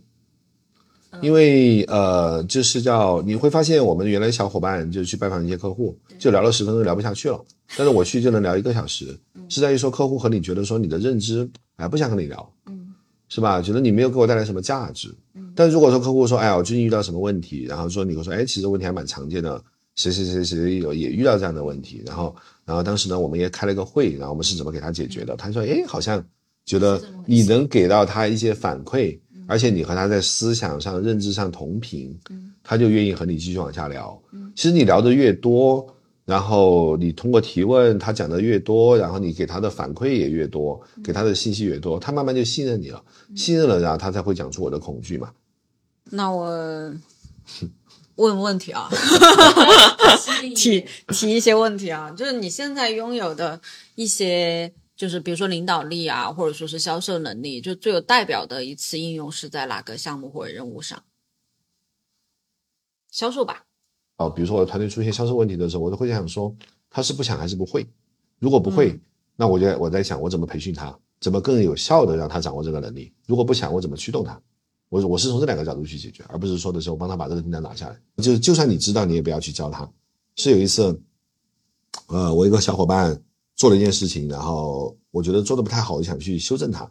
[1.21, 7.45] 因为呃，就是叫你会发现，我们原来小伙伴就去拜访一些客户，就聊了十分钟聊不下去了，
[7.77, 12.95] 但是我去就能聊一个小时，是在于说客户和你觉得说你的认知，哎，不想跟你聊，嗯
[13.29, 13.61] 是吧？
[13.61, 15.15] 觉得你没有给我带来什么价值。
[15.55, 19.63] 但如果说客户说，哎呀，我最近遇到什么问题，然后说你会说，哎，其实问题还蛮常见的，
[19.97, 22.35] 谁谁谁谁有也遇到这样的问题，然后
[22.65, 25.37] 然后当时呢，我们也开了个会，然后我们是怎么给他解决的？
[25.37, 26.25] 他说，哎，好像
[26.65, 29.19] 觉得你能给到他一些反馈，
[29.49, 32.15] 而且你和他在思想上、认知上同频，
[32.63, 34.23] 他就愿意和你继续往下聊。
[34.55, 35.87] 其实你聊的越多，
[36.27, 43.03] 然后你通过提问，他讲的越多，然后你给他的反馈也越多，给他的信息越多，他慢慢就信任你了，
[43.35, 45.31] 信任了，然后他才会讲出我的恐惧嘛。
[46.11, 46.95] 那我
[48.17, 48.91] 问问题啊，
[50.55, 53.61] 提提一些问题啊，就是你现在拥有的
[53.95, 61.01] 一些，就是比如说领导力啊，或者说是销售能力，就最有代表的一次应用是在哪个项目或者任务上？
[63.09, 63.65] 销售吧，
[64.17, 66.53] 哦，比如说我的团队出现销售问题的时候，我都会想说
[66.91, 67.89] 他是不想还是不会。
[68.41, 69.01] 如果不会，
[69.37, 73.15] 那我就我在想我怎么培训他，怎么更有效的让他掌握这个能力。
[73.25, 74.43] 如果不想，我怎么驱动他？
[74.89, 78.01] 我我是从这两个角度去解决，而不是说的时候帮他把这个订单拿下来。
[78.21, 79.89] 就就算你知道，你也不要去教他。
[80.35, 81.01] 是有一次，
[82.09, 83.23] 呃，我一个小伙伴
[83.59, 86.91] 做了一件事情，然后我觉得做的不太好，我就想去修正他。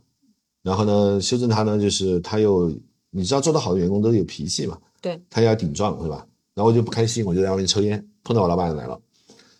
[0.61, 2.71] 然后呢，修正他呢，就是他又
[3.09, 6.27] 你知道做得好的员工都有脾气嘛，对，他要顶撞是吧？
[6.53, 8.99] 然后我就不开心，我就在外面抽烟，碰到我老板来了。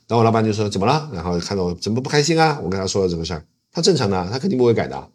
[0.08, 1.10] 然后我老板就说怎么了？
[1.14, 2.60] 然后看到我怎么不开心啊？
[2.62, 5.10] 我跟他说了这个事儿，他正常的，他肯定不会改的。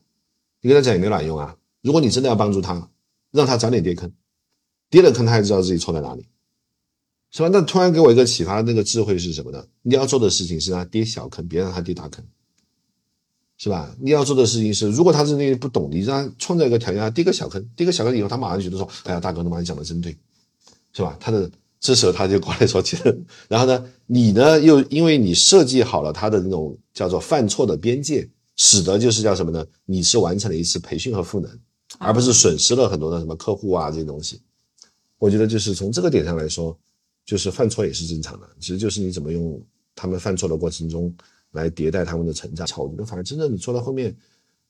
[0.61, 1.57] 你跟他讲也没卵用啊！
[1.82, 2.88] 如果你真的要帮助他，
[3.32, 4.11] 让他早点跌坑，
[4.88, 6.24] 跌了坑他也知道自己错在哪里，
[7.33, 7.49] 是吧？
[7.51, 9.64] 那突然给我一个启发，那个智慧是什么呢？
[9.80, 12.22] 你要做的事情是让他跌小坑，别让他跌大坑，
[13.57, 13.97] 是吧？
[14.01, 20.14] 你要做的事情是，如果他真的不懂，你让他创造一个条件，他跌个小坑，跌个小坑以后，他马上觉得说，哎呀，大哥，他妈你讲的真对，
[20.93, 21.16] 是吧？
[21.18, 29.66] 他的这时候他就过来说，其实，然后呢，你呢又因为你设计好了他的那种叫做犯错的边界，使得就是叫什么呢？
[29.87, 31.51] 你是完成了一次培训和赋能，
[31.99, 34.43] 而不是损失了很多的什么客户啊这些东西。
[35.18, 36.76] 我觉得就是从这个点上来说，
[37.24, 39.60] 就是犯错也是正常的，其实就是你怎么用
[39.94, 41.14] 他们犯错的过程中
[41.52, 42.66] 来迭代他们的成长。
[42.76, 44.16] 我觉得反而真正你做到后面，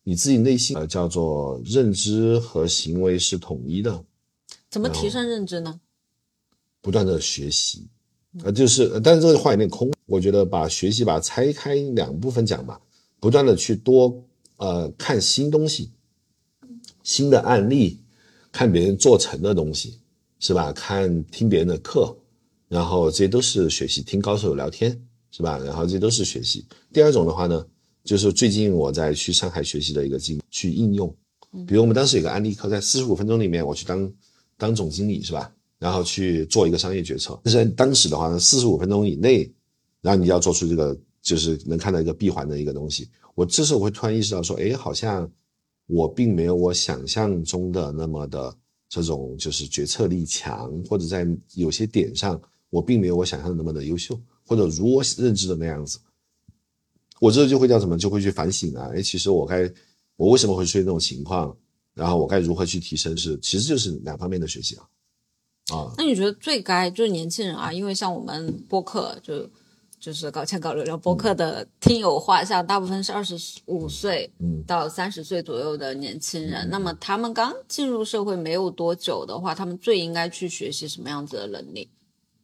[0.03, 4.05] 你自己内心呃叫做认知和行为是统一的，
[4.71, 5.81] 怎么提升认知呢？
[6.81, 7.87] 不断的学习，
[8.43, 9.91] 呃，就是，呃但是这个话有点空。
[10.07, 12.79] 我觉得把学习把它拆开两部分讲吧，
[13.19, 14.23] 不断的去多
[14.57, 15.91] 呃看新东西，
[17.03, 18.01] 新的案例，
[18.51, 20.01] 看别人做成的东西，
[20.39, 20.73] 是吧？
[20.73, 22.15] 看听别人的课，
[22.73, 24.99] 然后这些都是学习，听高手聊天，
[25.31, 25.59] 是吧？
[25.59, 26.65] 然后这些都是学习。
[26.91, 27.63] 第二种的话呢，
[28.03, 31.15] 就是最近我在去上海学习的一个经去应用，
[31.67, 34.11] 比如我们当时有个案例课，在四十五分钟里面，我去当
[34.57, 35.53] 当总经理，是吧？
[35.79, 37.39] 然后去做一个商业决策。
[37.45, 39.53] 但是当时的话呢，四十五分钟以内，
[40.01, 43.07] 然后你要做出这个，就是能看到一个闭环的一个东西。
[43.35, 45.31] 我这时候我会突然意识到说，哎，好像
[45.89, 48.57] 我并没有我想象中的那么的
[48.89, 52.41] 这种就是决策力强，或者在有些点上
[52.73, 55.99] 我并没有我想象的那么的优秀，或者如我认知的那样子。
[57.21, 57.99] 我这就会叫什么？
[57.99, 58.91] 就会去反省啊！
[58.95, 59.71] 哎，其实我该
[60.17, 61.55] 我为什么会出现这种情况？
[61.93, 63.15] 然后我该如何去提升？
[63.15, 64.89] 是其实就是两方面的学习啊。
[65.71, 67.71] 啊，那你觉得最该就是年轻人啊？
[67.71, 69.47] 因为像我们播客就
[70.01, 74.29] 就是搞钱搞流量播客的听友画像，大部分是二十五岁
[74.67, 76.67] 到三十岁左右的年轻人。
[76.71, 81.89] 那么他们刚进入社会没有多久的话，他们最应该去学习什么样子的能力？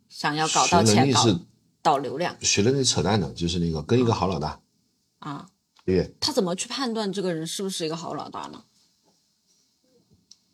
[0.08, 1.24] 想要搞到钱、搞
[1.82, 4.60] 导流量，学的那扯淡的，就是那个跟一个好老大
[5.20, 5.46] 啊。
[5.84, 8.62] 对，他怎么去判断这个人是不是一个好老大呢？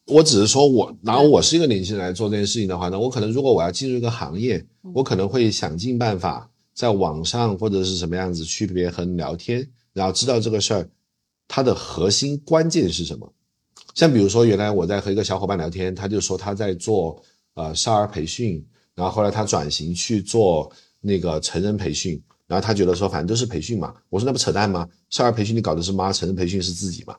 [0.06, 10.88] 我只是说，我拿我是一个年轻人来做这件事情的话呢，我可能如果我要进入一个行业，我可能会想尽办法在网上或者是什么样子区别和你聊天，然后知道这个事儿
[11.48, 13.32] 它的核心关键是什么。
[13.94, 17.22] 像比如说，原来我在和一个小伙伴聊天，他就说他在做
[17.54, 18.64] 呃少儿培训，
[18.94, 20.70] 然后后来他转型去做
[21.00, 23.94] 那个成人培训，然后他觉得说反正都是培训嘛。
[24.08, 24.88] 我说那不扯淡吗？
[25.10, 27.16] 少儿培训你搞的是妈，成人培训是自己嘛。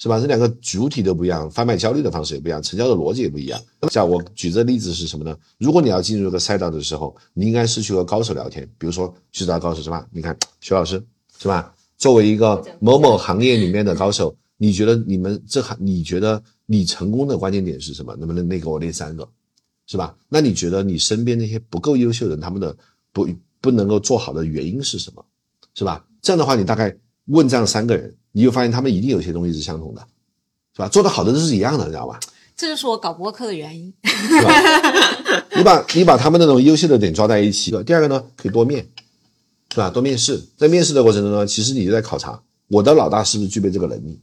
[0.00, 0.20] 是吧？
[0.20, 3.60] 这两个主体都不一样，贩卖焦虑的方式也不一样，成交的逻辑也不一样。
[3.90, 5.36] 像我举这例子是什么呢？
[5.58, 10.06] 如果你要进入一个赛道的时候，你应该是去和高手聊天，比如说去找高手是吧？
[10.12, 11.04] 你看徐老师
[11.40, 11.74] 是吧？
[11.96, 18.14] 作为一个某某行业里面的高手，你觉得你们这行，你觉得你成功的关键点是什么？
[18.14, 19.28] 能不能那给我列三个，
[19.88, 20.14] 是吧？
[20.28, 22.76] 那你觉得你身边那些不够优秀的人，他们的
[23.12, 23.28] 不
[23.60, 25.24] 不能够做好的原因是什么？
[25.74, 26.04] 是吧？
[26.22, 28.14] 这样的话，你大概问这样三个人。
[28.32, 30.06] 你就发现他们一定有些东西是相同的，
[30.76, 30.88] 是吧？
[30.88, 32.20] 做的好的都是一样的，你知道吧？
[32.54, 34.52] 这就是我搞播客的原因，是吧？
[35.56, 37.70] 你把你把他们那种优秀的点抓在一起。
[37.84, 38.86] 第二个呢，可以多面，
[39.72, 39.90] 是吧？
[39.90, 44.20] 多面试，在面试的过程中呢，其实你就在考察我的老大是不是具备这个能力。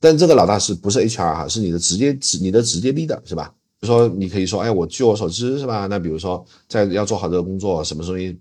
[0.00, 1.46] 但这个老大是不是 HR 哈？
[1.46, 3.52] 是你的直接直你的直接 leader 是吧？
[3.80, 5.86] 就说你可以说，哎，我据我所知是吧？
[5.88, 8.38] 那比如说在要做好这个工作，什么东西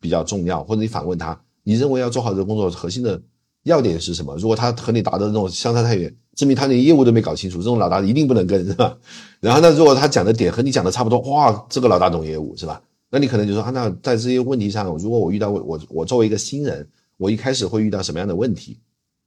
[0.00, 0.62] 比较重要？
[0.64, 3.20] 或者你反问他，你认为要做好这个工作核心的？
[3.64, 4.34] 要点是什么？
[4.38, 8.98] 如果他和你答的那种相差太远，证明他连业务都没搞清楚，这种老大一定不能跟，是吧？
[9.38, 12.82] 然后呢，如果他讲的点和你讲的差不多，哇，这个老大懂业务，是吧？
[13.10, 16.84] 那你可能就说啊，那在这些问题上，如果我遇到我我作为一个新人，
[17.18, 18.80] 我一开始会遇到什么样的问题？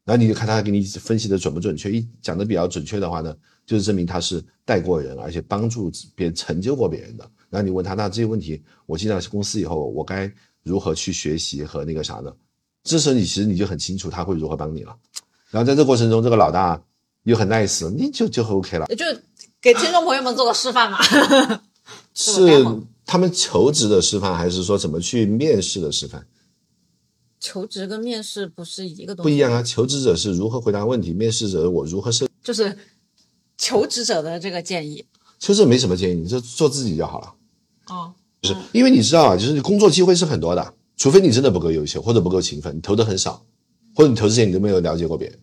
[0.05, 3.35] 然后你就看他给你分析的准不准确，一讲的比较准确的话呢，
[3.65, 7.27] 就是证明他是带过人，而且帮助别人成就过别人的。
[7.49, 10.31] 然后你问他，那这些问题我进到公司以后，我该
[10.61, 12.31] 如何去学习和那个啥呢？
[12.83, 14.95] 这时候你其实你就很清楚他会如何帮你了，
[15.49, 16.79] 然后在这过程中，这个老大
[17.23, 18.85] 又很 nice，你就就 OK 了。
[18.95, 19.03] 就
[19.59, 20.99] 给听众朋友们做个示范嘛。
[22.13, 22.63] 是
[23.05, 26.25] 他们求职的示范，还是说怎么去面试的示范？
[27.39, 29.29] 求职跟面试不是一个东西。
[29.29, 32.27] 不一样啊，求职者是如何回答问题，面试者我如何设。
[32.43, 32.77] 就是
[33.57, 35.05] 求职者的这个建议。
[35.39, 37.33] 求职没什么建议，你就做自己就好了。
[37.87, 38.13] 哦。
[38.41, 40.73] 就是因为你知道啊，就是工作机会是很多的。
[40.97, 43.45] 除非你真的不够优秀，或者不够勤奋，你投的很少，
[43.93, 45.37] 或者你投之前你都没有了解过别人，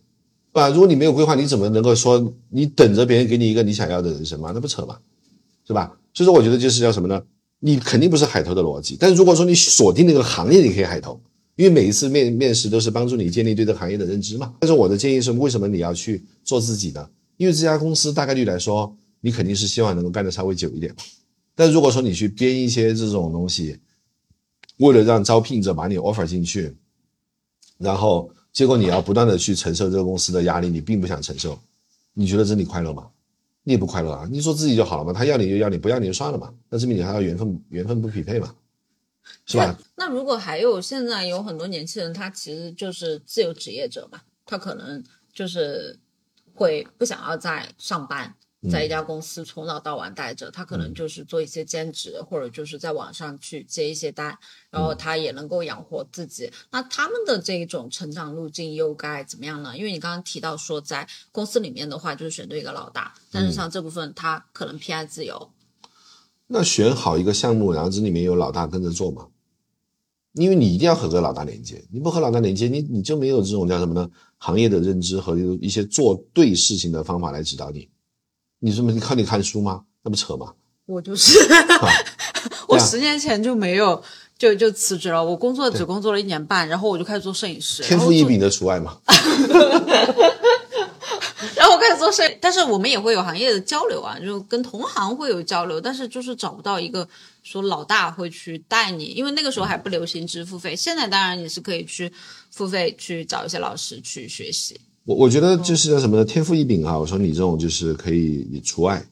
[0.50, 0.68] 对吧？
[0.70, 4.50] 如果你没有规划，你怎么能够说你等着别人给你一个你想要的人生吗？
[4.54, 4.98] 那不扯吗？
[5.66, 5.94] 是吧？
[6.14, 7.22] 所以说，我觉得就是叫什么呢？
[7.58, 11.20] 你肯定不是海投的逻辑，但是如果说你锁定那个行业，你可以海投，
[11.56, 14.54] 因为每一次面面试都是帮助你建立对这个行业的认知嘛。
[14.60, 17.08] 但是我的建议是，为什么你要去做自己呢？
[17.36, 20.94] 因为这家公司大概率来说，你肯定是希望能够干得稍微久一点。
[21.54, 23.78] 但如果说你去编一些这种东西，
[24.78, 26.74] 为了让招聘者把你 offer 进去，
[27.78, 31.58] 然后结果你要不断的去承受这个公司的压力，你并不想承受，
[32.14, 33.08] 你觉得这里快乐吗？
[33.64, 34.28] 你也不快乐啊！
[34.28, 36.52] 你做自己就好了嘛，他要你就要你，不要你就算了嘛。
[36.68, 38.52] 那证明你还要缘分缘分不匹配嘛，
[39.46, 39.78] 是吧？
[39.96, 45.02] 那如果还有现在有很多年轻人，他其实就是自由职业者嘛，他可能
[45.32, 45.98] 就是
[46.54, 48.34] 会不想要再上班。
[48.70, 54.38] 在一家公司从早到晚待着，他可能就是做一些兼职，或者就是在网上去接一些单，
[54.70, 56.48] 然后他也能够养活自己。
[56.70, 59.76] 那他们的这种成长路径又该怎么样呢？
[59.76, 65.50] 因为你刚刚提到说，在公司里面的话，就是选对一个老大，但是像这部分他可能偏爱自由。
[66.52, 69.26] 那选好一个项目，然后这里面有老大跟着做嘛？
[70.34, 74.10] 因为你一定要和个老大连接，你不和老大连接，你你就没有这种叫什么呢？
[74.36, 77.88] 行业的认知和一些做对事情的方法来指导你。
[78.58, 79.84] 你这么你靠你看书吗？
[80.02, 80.52] 那不扯吗？
[80.84, 81.38] 我就是，
[82.68, 84.02] 我十年前就没有
[84.36, 88.98] 就就辞职了，我工作只工作了一年半，然后我就开始做摄影师，天赋异禀的除外嘛。
[92.02, 97.08] 然后我开始做摄影，但是我们也会有行业的交流啊，就跟同行会有交流，但是就是找不到一个
[97.42, 102.12] 说老大会去带你，因为那个时候还不流行支付费，现在当然你是可以去
[102.50, 104.80] 付费去找一些老师去学习。
[105.04, 106.24] 我我觉得就是叫什么呢？
[106.24, 106.98] 天赋异禀啊！
[106.98, 109.04] 我说你这种就是可以你除外，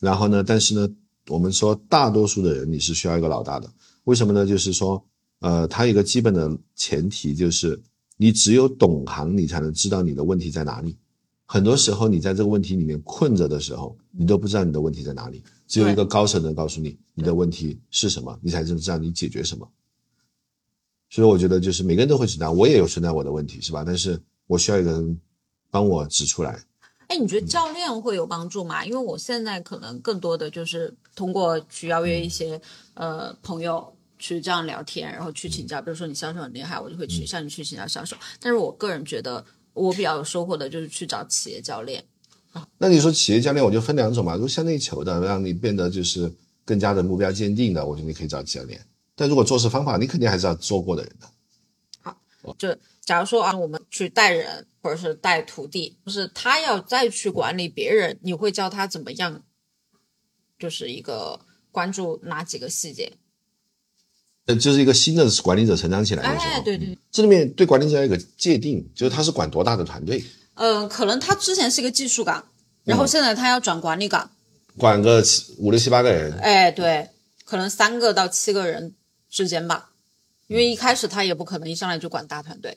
[0.00, 0.88] 然后呢，但是呢，
[1.28, 3.70] 我们说大多数的人你是需要一个老大的，
[4.04, 4.46] 为什么呢？
[4.46, 5.02] 就是说，
[5.40, 7.78] 呃，他有一个基本的前提就是
[8.16, 10.96] 你只有懂行，你才能知道你的问题在哪里。
[11.46, 19.68] 很多时候你在这个问题里面困着的时候，你都不知道你的问题在哪里，只有一个高手能告诉你你的问题是什么，你才能知道你解决什么。
[21.10, 23.84] 所以我觉得就是每个人都会存在，我也有存在我的问题，是吧？
[23.84, 25.20] 但是我需要一个人
[25.70, 26.60] 帮我指出来。
[27.08, 28.84] 哎，你觉得教练会有帮助吗？
[28.84, 32.60] 因为我现在可能更多的就是通过去邀约一些
[32.94, 38.16] 呃朋友去这样聊天，然后去请教，比如说你销售很厉害，我就会去向你去请教销售。
[38.40, 42.02] 但是我个人觉得我比较有收获的就是去找企业教练。
[42.78, 46.32] 那你说企业教练，我就分两种嘛，如果向内求的，让你变得就是
[46.64, 48.80] 更加的目标坚定的，我觉得你可以找教练。
[49.14, 51.28] 但如果做事方法，你肯定还是要做过的人的。
[52.00, 59.42] 好就假如说啊，我们去带人或者是带徒弟，就是他要再去管理别人，你会教他怎么样？
[60.56, 61.40] 就是一个
[61.72, 63.12] 关注哪几个细节？
[64.46, 70.22] 呃，就是一个新的管理者成长起来的时候，哎，对对，这里面对管理者有一个界定，就是他是管多大的团队，
[70.54, 72.44] 嗯，可能他之前是一个技术岗，
[72.84, 74.30] 然后现在他要转管理岗，
[74.76, 77.08] 管个七五六七八个人，哎，对，
[77.44, 78.94] 可能三个到七个人
[79.30, 79.90] 之间吧，
[80.46, 82.76] 因为一开始他也不可能一上来就管大团队，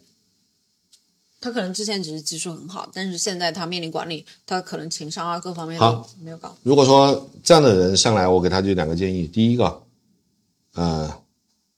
[1.41, 5.77] 他可能之前只是技术很好，但是现在他面临管理，他可能情商啊各方面
[6.23, 6.55] 没有搞。
[6.63, 9.27] 如果说这样的人上来，我给他就两个建议。
[9.27, 9.83] 第一个，
[10.73, 11.13] 呃，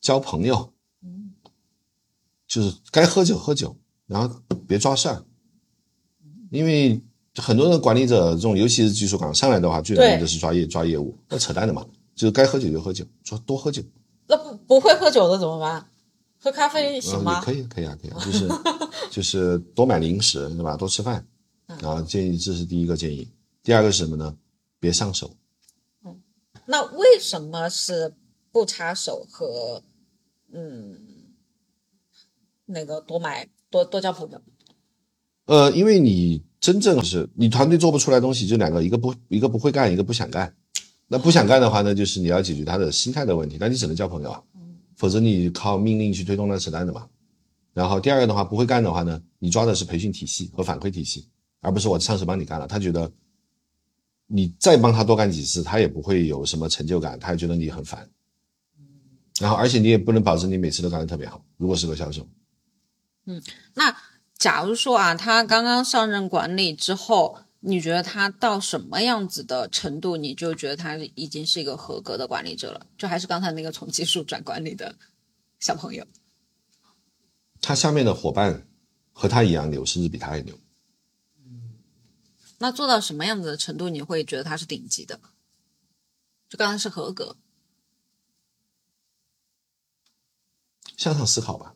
[0.02, 0.74] 交朋友，
[2.47, 3.76] 就是该喝酒喝酒，
[4.08, 5.24] 然后别抓事儿，
[6.52, 7.02] 因为
[7.36, 11.86] 很多的管理者这种，尤其是技术岗上来的话，最容易对的是抓业抓业务，那扯淡的嘛，
[12.16, 13.82] 就是该喝酒就喝酒，说多喝酒，
[14.28, 15.86] 那不不会喝酒的怎么办？
[16.41, 17.45] 喝咖啡行嗯，吗也？
[17.45, 18.47] 可以，可以啊，可以啊，就是
[19.12, 20.78] 就是多买零食，对吧？
[20.78, 21.28] 多吃饭，
[21.68, 23.30] 嗯然后建议这是第一个建议。
[23.62, 24.34] 第二个是什么呢？
[24.80, 25.30] 别上手。
[26.66, 28.16] 那为什么是
[28.52, 29.84] 不插手和
[30.54, 30.97] 嗯
[32.66, 34.41] 那个多买多多交朋友？
[35.45, 40.56] 呃，因为你真正是你团队做不出来东西，就两个，一个不一个不会干，一个不想干。
[41.08, 44.43] 那不想干的话呢，就是你要解决他的心态的问题，那你只能交朋友啊，
[44.95, 47.10] 否则你靠命令去推动那扯淡的嘛。
[47.74, 51.28] 然后第二个的话，不会干的话呢，你抓的是培训体系和反馈体系，
[51.62, 53.12] 而不是我上司帮你干了，他觉得
[54.28, 58.08] 你再帮他多干几次，他也不会有什么成就感，他也觉得你很烦。
[59.40, 62.28] 然后而且你也不能保证你每次都干得特别好，如果是个销售。
[63.26, 63.42] 嗯
[63.74, 63.96] 那
[64.38, 72.86] 假如说啊，他刚刚上任管理之后，你觉得他到什么样子的程度，你就觉得他已经是一个合格的管理者了？
[72.98, 74.96] 就还是刚才那个从技术转管理的
[75.60, 76.06] 小朋友。
[77.62, 78.66] 他下面的伙伴
[79.12, 80.58] 和他一样牛，甚至比他还牛。
[82.60, 85.20] 那做到什么样子的程度，你会觉得他是顶级的？
[86.50, 87.36] 就刚才是合格，
[91.00, 91.74] 向上思考吧，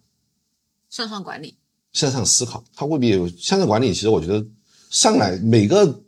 [0.89, 1.55] 向上管理。
[1.93, 3.93] 向上思考，他未必有向上管理。
[3.93, 4.45] 其实我觉得
[4.89, 6.03] 上来每个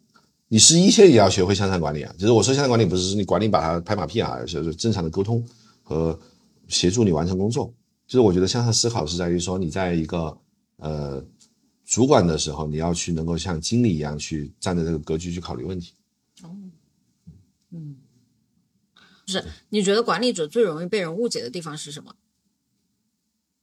[0.50, 2.14] 你是一线也要学会向上管理啊。
[2.18, 5.42] 就是我说向上管理不是你管理把他拍马屁啊，就是正常的沟通
[5.82, 6.20] 和
[6.68, 7.74] 协助你完成工作。
[8.06, 10.38] 就是我觉得向上思考是在于说你在一个
[10.78, 11.24] 呃
[11.86, 15.94] 主管的时候，你要去能够像经理一样去站在这个格局去考虑问题。
[19.26, 22.14] 就是你觉得管理者最容易被人误解的地方是什么？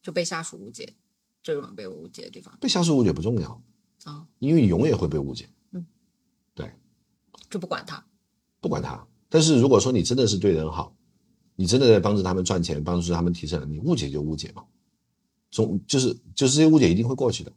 [0.02, 0.94] 就被下属误解，
[1.42, 3.62] 最容易被误解的地方被下属误解不重要
[4.04, 5.48] 啊，因为你永远会被误解。
[5.70, 5.86] 嗯，
[6.54, 6.72] 对
[7.48, 8.04] 就不管他。
[8.60, 9.06] 不管他。
[9.28, 10.94] 但是如果说你真的是对人好，
[11.56, 14.64] 你真的在帮助他们赚钱，帮助他们提升，你误解就误解嘛，
[15.50, 17.52] 总就是就是这些误解一定会过去的。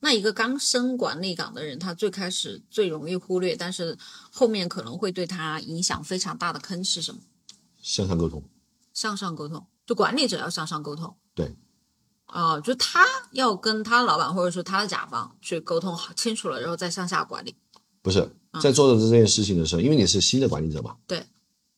[0.00, 3.98] 那一个刚升管理岗的人，他最开始最容易忽略，但是
[4.30, 7.22] 后面可能会对他影响非常大的坑是什么？
[7.80, 8.42] 向上沟通，
[8.92, 11.14] 向上沟通，就管理者要向上沟通。
[11.34, 11.54] 对，
[12.26, 17.54] 啊、就他要跟他老板或者说他的甲方去沟通好清楚了，然后再向下管理。
[18.02, 18.30] 不是
[18.60, 21.24] 在做的这件事情的时候，因为你是新的管理者嘛，对，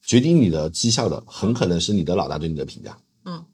[0.03, 2.99] 决定你的绩效的很可能是你的老大对你的评价。
[3.25, 3.45] 嗯，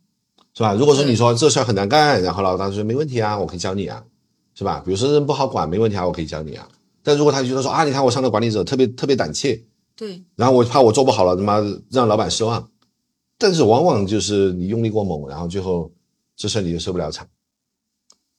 [0.54, 0.74] 是吧？
[0.74, 4.02] 如果说你说这事儿很难干，然后老大说没问题啊，我可以教你啊，
[4.54, 4.82] 是吧？
[4.84, 6.66] 比如说人不好管，没问题啊，我可以教你啊。
[7.02, 9.62] 但如果他觉得说啊，你看我上的管理者特别特别胆怯，
[9.94, 12.70] 对，然后我怕我做不好了，他妈让老板失望。
[13.42, 15.92] 但是往往就是你用力过猛，然后最后
[16.36, 17.28] 这事儿你就收不了场。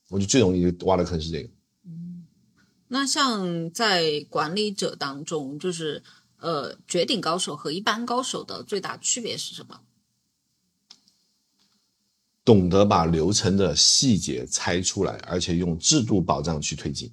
[0.07, 1.49] 我就最容易挖的坑是这个。
[2.87, 6.01] 那像在管理者当中，就是
[6.37, 9.81] 呃，绝顶高手和一般高手的最大区别是什么？
[12.45, 17.11] 懂得把流程的细节拆出来，而且用制度保障去推进。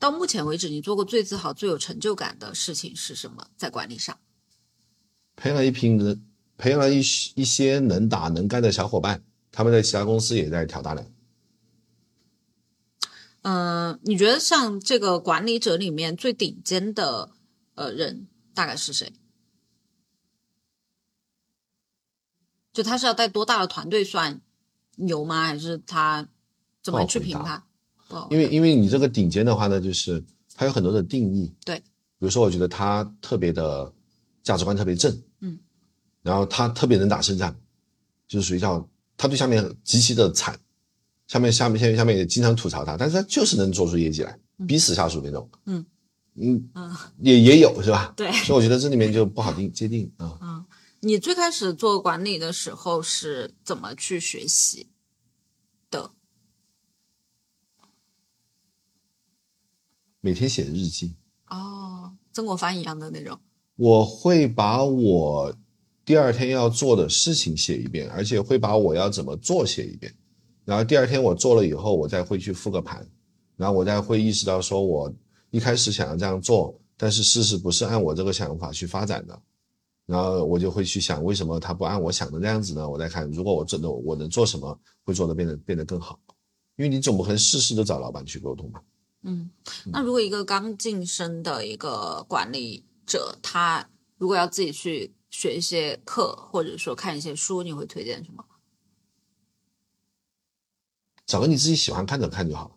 [0.00, 3.46] 到目前为止，你做过最自豪、最有成就感的事情是什么？
[3.56, 4.18] 在管理上，
[5.36, 6.24] 培养了一批人，
[6.56, 6.98] 培养了一
[7.34, 11.06] 一些能打能干的小伙伴，他们在其他公司也在挑大梁。
[13.42, 17.30] 嗯、你觉得像这个管理者里面最顶尖的
[17.74, 19.12] 呃人大概是谁？
[22.72, 24.40] 就他是要带多大的团队算
[24.96, 25.44] 牛吗？
[25.46, 26.26] 还是他
[26.82, 27.62] 怎么去评判？
[28.08, 30.24] 不因为因为你这个顶尖的话呢，就是
[30.54, 31.52] 它有很多的定义。
[31.64, 31.84] 对，比
[32.20, 33.92] 如说我觉得他特别的
[34.44, 35.58] 价值观特别正，嗯，
[36.22, 37.56] 然后他特别能打胜仗，
[38.28, 40.56] 就是属于叫他对下面极其的惨，
[41.26, 44.38] 下面下面下面下面也经常吐槽他，但是他就是能做出业绩来，
[44.68, 45.84] 逼死下属那种，嗯。
[46.36, 48.12] 嗯嗯也也有是吧？
[48.16, 48.32] 对。
[48.32, 50.36] 所以我觉得这里面就不好定界定啊。
[50.42, 50.66] 嗯，
[50.98, 54.88] 你最开始做管理的时候是怎么去学习
[55.88, 56.10] 的？
[60.20, 61.14] 每天写日记，
[61.46, 63.38] 哦，曾国藩一样的那种。
[63.76, 65.54] 我会把我
[66.04, 70.14] 第二天要做的事情写一遍，而且会把我要怎么做写一遍。
[70.64, 73.06] 然后第二天我做了以后，我再会去复个盘，
[73.56, 75.12] 然后我再会意识到说，我
[75.50, 79.38] 一开始想要这样做，但是事实不是按我这个想法去发展的。
[80.06, 82.88] 然后我就会去想，为什么他不按我想的那样子呢？
[82.88, 86.18] 我再看，如果我真的我能做什么，会做的变得变得更好。
[86.76, 88.82] 因为你总不可能事事都找老板去沟通吧。
[89.22, 89.48] 嗯，
[89.86, 93.88] 那如果一个刚晋升的一个管理者，他
[94.18, 98.44] 如果要自己去学一些课，或者说看一些书，你会推荐什么？
[101.26, 102.74] 找个你自己喜欢看的看就好了。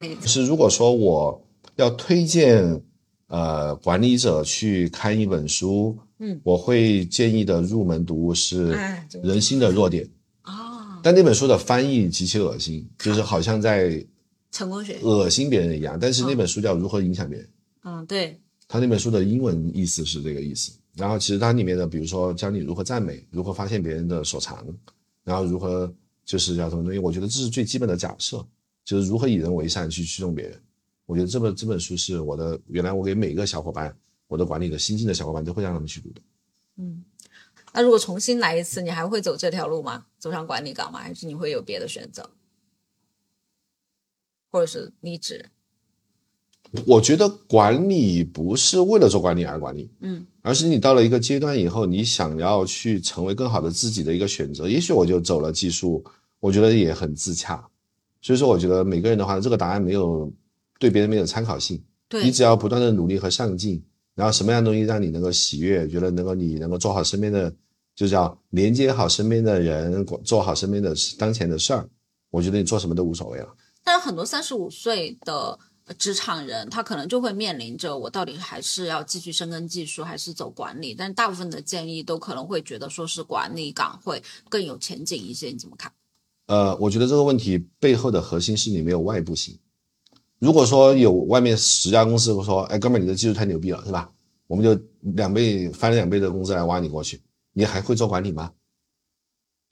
[0.00, 1.42] 嗯是如果说我
[1.76, 2.82] 要推荐
[3.28, 8.78] 呃管理者去看一本书，嗯我会建议的入门读物是
[9.22, 10.04] 人心的弱点》，
[10.42, 14.06] 啊，但那本书的翻译极其恶心，就是好像在
[14.52, 14.98] 成功学。
[15.02, 15.98] 恶心别人一样。
[15.98, 17.48] 但是那本书叫《如何影响别人》，
[17.84, 20.72] 嗯，对，他那本书的英文意思是这个意思。
[20.94, 24.66] 然后其实它里面的，比如说教你如何赞美，如何发现别人的所长，
[25.24, 25.92] 然后如何
[26.24, 28.42] 就是叫什么东西，我觉得这是最基本的假设，
[28.82, 30.58] 就是如何以人为善去驱动别人。
[31.04, 33.94] 我觉得这本这本书是我的，原来我给每个小伙伴，
[34.26, 36.20] 我的管理的新进的小伙伴都会让他们去读的。
[36.76, 37.04] 嗯。
[37.74, 40.06] 那如果重新来一次，你还会走这条路吗？
[40.18, 40.98] 走上管理岗吗？
[40.98, 42.30] 还是你会有别的选择，
[44.50, 45.50] 或者是离职？
[46.86, 54.68] 我觉得管理不是为了做管理而管理，嗯而是你到了一个阶段以后，你想要去成为更好的自己的一个选择。
[54.68, 56.04] 也许我就走了技术，
[56.38, 57.64] 我觉得也很自洽。
[58.22, 60.32] 所以说，我觉得每个人的话，这个答案没有
[60.78, 61.82] 对别人没有参考性。
[62.08, 63.82] 对你只要不断的努力和上进，
[64.14, 67.52] 然后什么样的东西让你能够喜悦，觉得能够你能够做好身边的，
[67.96, 71.88] 就叫连接好身边的人，做好身边的当前的事儿，
[72.30, 73.48] 我觉得你做什么都无所谓了。
[73.82, 75.58] 但是很多三十五岁的呃
[75.94, 80.94] 职场人，他可能就会面临着我到底还是要继续深耕技术，还是走管理？
[80.94, 85.92] 但大部分的建议都可能会觉得说是管理岗会更有前景一些，你怎么看？
[86.46, 89.58] 呃，我觉得这个问题背后的核心是你没有外部性。
[90.38, 94.10] 如果说有外面十家公司说，哎，哥们儿，你的技术太牛逼了，是吧？
[94.46, 94.80] 我们就
[95.14, 97.20] 两倍翻两倍的工资来挖你过去，
[97.52, 98.52] 你还会做管理吗？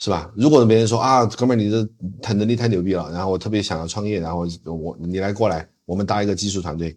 [0.01, 0.33] 是吧？
[0.37, 1.89] 如果别人说啊，哥们儿，你的
[2.21, 6.97] 太能力太牛逼了，然后我特别想要创业，然后我你来过来，我们搭一个技术团队。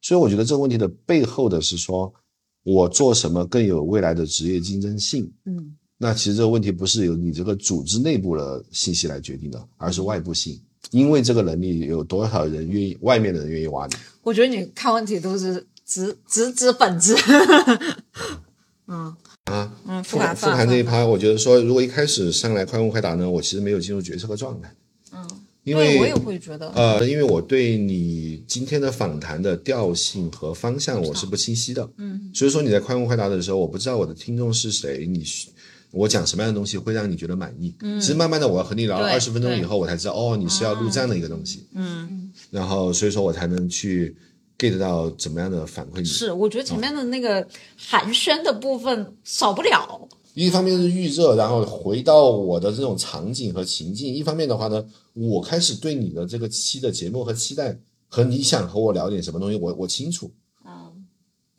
[0.00, 2.12] 所以我觉得这个问题的背后的是说，
[2.62, 5.32] 我做什么更有未来的职业竞争性。
[5.44, 10.60] 嗯那其实这个问题不是由你这个组织内部的信息来决定的，而是外部性。
[10.90, 13.94] 因为这个能力有多少人愿意，外面的人愿意挖你。
[14.22, 17.14] 我觉得你看问题都是直直指本质。
[18.86, 24.76] 嗯啊，嗯，复盘复盘这一趴，我觉得说，如果一开始上来快问快答呢，我其实没有进入决策的状态，嗯，
[25.64, 35.24] 因为我也会觉得，呃，因为我对你今天的访谈的调性和方向我是不清晰的，嗯所以说你在快问快答的时候，我不知道我的听众是谁，你
[35.90, 37.74] 我讲什么样的东西会让你觉得满意。
[37.80, 44.14] 嗯其实慢慢的，我要和你聊了对二十分钟以后，我才知道哦，你是要录这样的一个东西，嗯，然后所以说我才能去
[44.58, 46.04] get 到怎么样的反馈你。
[46.04, 47.46] 是，我觉得前面的那个
[47.76, 50.08] 寒暄的部分少不了。
[50.34, 57.78] 一方面是预热，然后回到我的这种场景和情境；一方面的话呢，我开始对你的这个期的节目和期待，
[58.08, 60.30] 和你想和我聊点什么东西，我我清楚，
[60.66, 61.06] 嗯，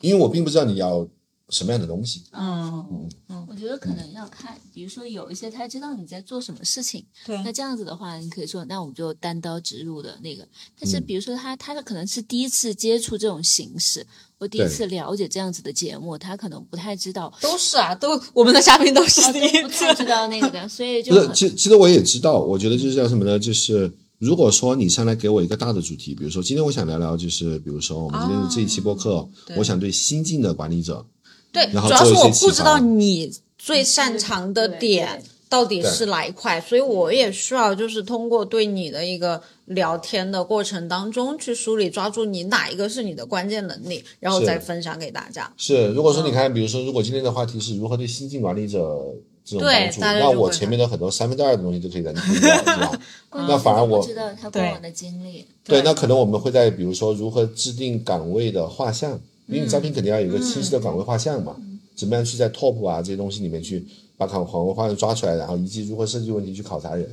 [0.02, 1.08] 因为我并不知道你要
[1.50, 2.24] 什么样的东西。
[2.32, 10.46] 嗯嗯，我觉得可能要看，比如说有一些他知道你在做什么事情，对那这样子的话，你可以说，那我们就单刀直入的那个。
[10.78, 14.06] 但是嗯比如说他他可能是第一次接触这种形式，
[14.38, 19.84] 我第一次了解这样子的节目，他可能不太知道，都是啊，都我们的嘉宾都是哦第一不次。
[19.84, 23.38] 太知道那个的， 所以就不是，其其实我也知道，我觉得就是叫什么呢？
[23.38, 31.06] 就是如果说你上来给我一个大的主题，比如说今天我想聊聊，就是比如说我们今天的这一期播客，我想对新进的管理者，
[31.52, 45.50] 对，然后主要是我不知道你最擅长的点到底是哪一块，所以我也需要就是通过对你的一个聊天的过程当中去梳理，抓住你哪一个是你的关键能力，然后再分享给大家。
[45.56, 49.00] 是，如果嗯说你看，比如说，如果今天的话题是如何对新晋管理者
[49.44, 53.00] 这种对帮助，那我前面的很多三分之二的东西就可以在你听掉，是吧？
[53.48, 61.56] 那反而我知道他过往的经历，对，那可能我们会在比如说如何制定岗位的画像，因为你招聘肯定要有一个清晰的岗位画像嘛，
[61.94, 63.84] 怎么样去在 top 啊这些东西里面去
[64.16, 67.08] 把岗岗位画像抓出来，然后以及如何设计问题去考察人，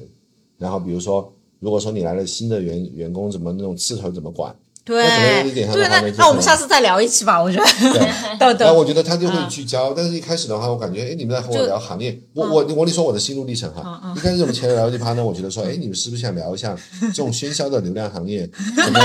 [0.58, 4.56] 然后比如说如果说你来了新的员员工，怎么那种刺头怎么管，
[4.86, 7.66] 对那可能有一点上的对，话那那我们下次再聊一期吧，我觉得。
[7.94, 8.38] 对。
[8.38, 14.14] 等等，然后我觉得他就会聚焦，但是一开始的话，我感觉，哎，你们在和我聊行业，我我我跟你说我的心路历程哈。
[14.16, 19.00] 一开始我们前面聊这趴呢，我觉得说，哎，你们是不是想聊一下这种喧嚣的流量行业 怎么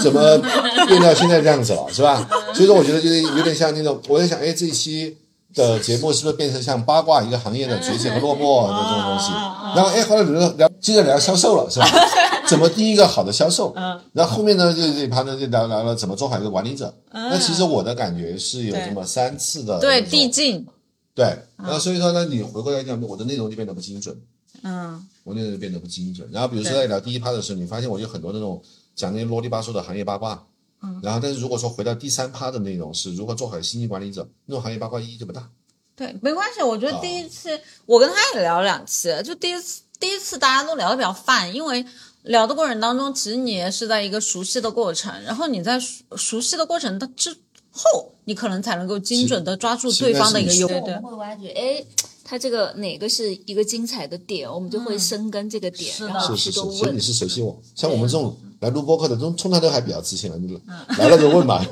[0.00, 0.38] 怎么
[0.86, 2.26] 变到现在这样子了，是吧？
[2.54, 5.14] 所以说，我觉得就是有点像那种，我在想，哎，这一期
[5.54, 9.30] 的节目是不是变成像八卦一个行业的崛起和落寞的这种东西？
[9.74, 11.86] 然后，哎，后来聊聊，接着聊销售了，是吧？
[12.50, 13.74] 怎么第一个好的销售？
[14.12, 16.94] 然后后面呢，就这一趴呢，就聊聊了怎么做好一个管理者。
[17.12, 20.66] 那其实我的感觉是有这么三次的对递进，
[21.14, 24.16] 对，那所以说呢，你回过来讲，我的内容就变得不精准，
[24.62, 26.28] 嗯，我内容就变得不精准。
[26.30, 28.62] 然后比如说在聊第一趴的时候，你发现我有很多那种
[28.94, 30.46] 讲那些啰里吧嗦的行业八卦，
[30.82, 35.48] 嗯，然后但是如果说回到第三趴的内容是如何做好新级管理者，那种行业八卦意义就不大。
[35.94, 36.62] 对，没关系。
[36.62, 41.82] 我觉得啊第一次、我跟他也聊了两期，就第一次第一次大家都聊得比较泛，因为
[42.26, 47.30] 聊的过程当中，其实你也是在一个熟悉的过程，然后你在熟熟悉的过程的之
[47.70, 51.84] 后，你可能才能够精准的抓住对方的一个优所以对我们会挖掘，哎，
[52.24, 57.00] 他这个哪个是一个精彩的点，我们就会深耕这个点，是的然后是是是，去多问所以你。
[57.00, 60.58] 是熟悉我，像我们这种来录播客的，都通常都还比较自信了，你
[60.98, 61.62] 来了就问嘛。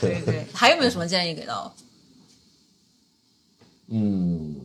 [0.00, 0.46] 对对。
[0.52, 1.74] 还有没有什么建议给到？
[3.88, 4.56] 嗯，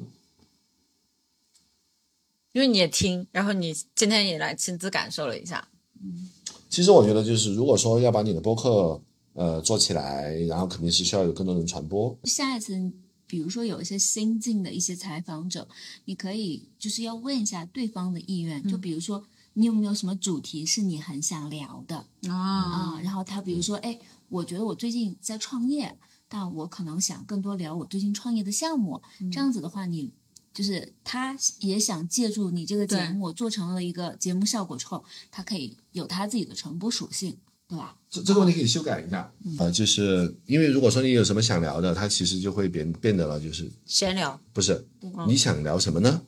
[2.51, 5.67] 因为你也听，然后你今天也来亲自感受了一下，
[6.01, 6.29] 嗯
[6.69, 9.01] 其实我觉得就是，如果说要把你的播客
[9.33, 12.15] 呃做起来，然后肯定是需要有更多人传播。
[12.25, 12.91] 下一次，
[13.25, 15.67] 比如说有一些新进的一些采访者，
[16.05, 19.23] 你可以就是要问一下对方的意愿，就比如说
[19.53, 23.01] 你有没有什么主题是你很想聊的啊，啊？
[23.03, 25.97] 然后他比如说，哎，我觉得我最近在创业，
[26.27, 29.01] 但我可能想更多聊我最近创业的项目。
[29.31, 30.11] 这样子的话，你
[30.53, 37.37] 就是他也想借助你这个节对目做成了一个节目效果之后，他可以有他自己的传播属性，
[37.67, 37.95] 对吧？
[38.09, 44.85] 这这个问题可以修改一下，呃，就是因为如果说你有什么想聊的，他其实就会变变得了，就是闲聊，不是
[45.27, 46.21] 你想聊什么呢？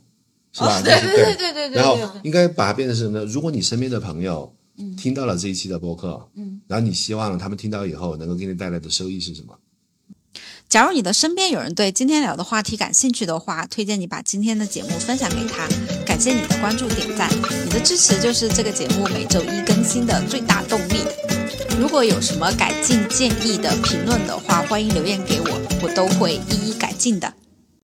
[0.54, 0.80] 是吧？
[0.80, 3.26] 哦对就是对对对对对然后应该把它变成什么呢？
[3.26, 4.54] 如果你身边的朋友
[4.98, 9.58] 听到了这一期的播客，嗯，然后你希望他们听到以后能够给你带来的收益是什么？
[10.72, 15.68] 假如你的身边有人对今天聊的话题感兴趣的话，推荐你把今天的节目分享给他。
[16.06, 17.30] 感谢你的关注点赞，
[17.66, 21.04] 你的支持就是这个节目每周一更新的最大动力。
[21.78, 27.34] 如果有什么改进建议的评论的话，欢迎留言给我，我都会一一改进的。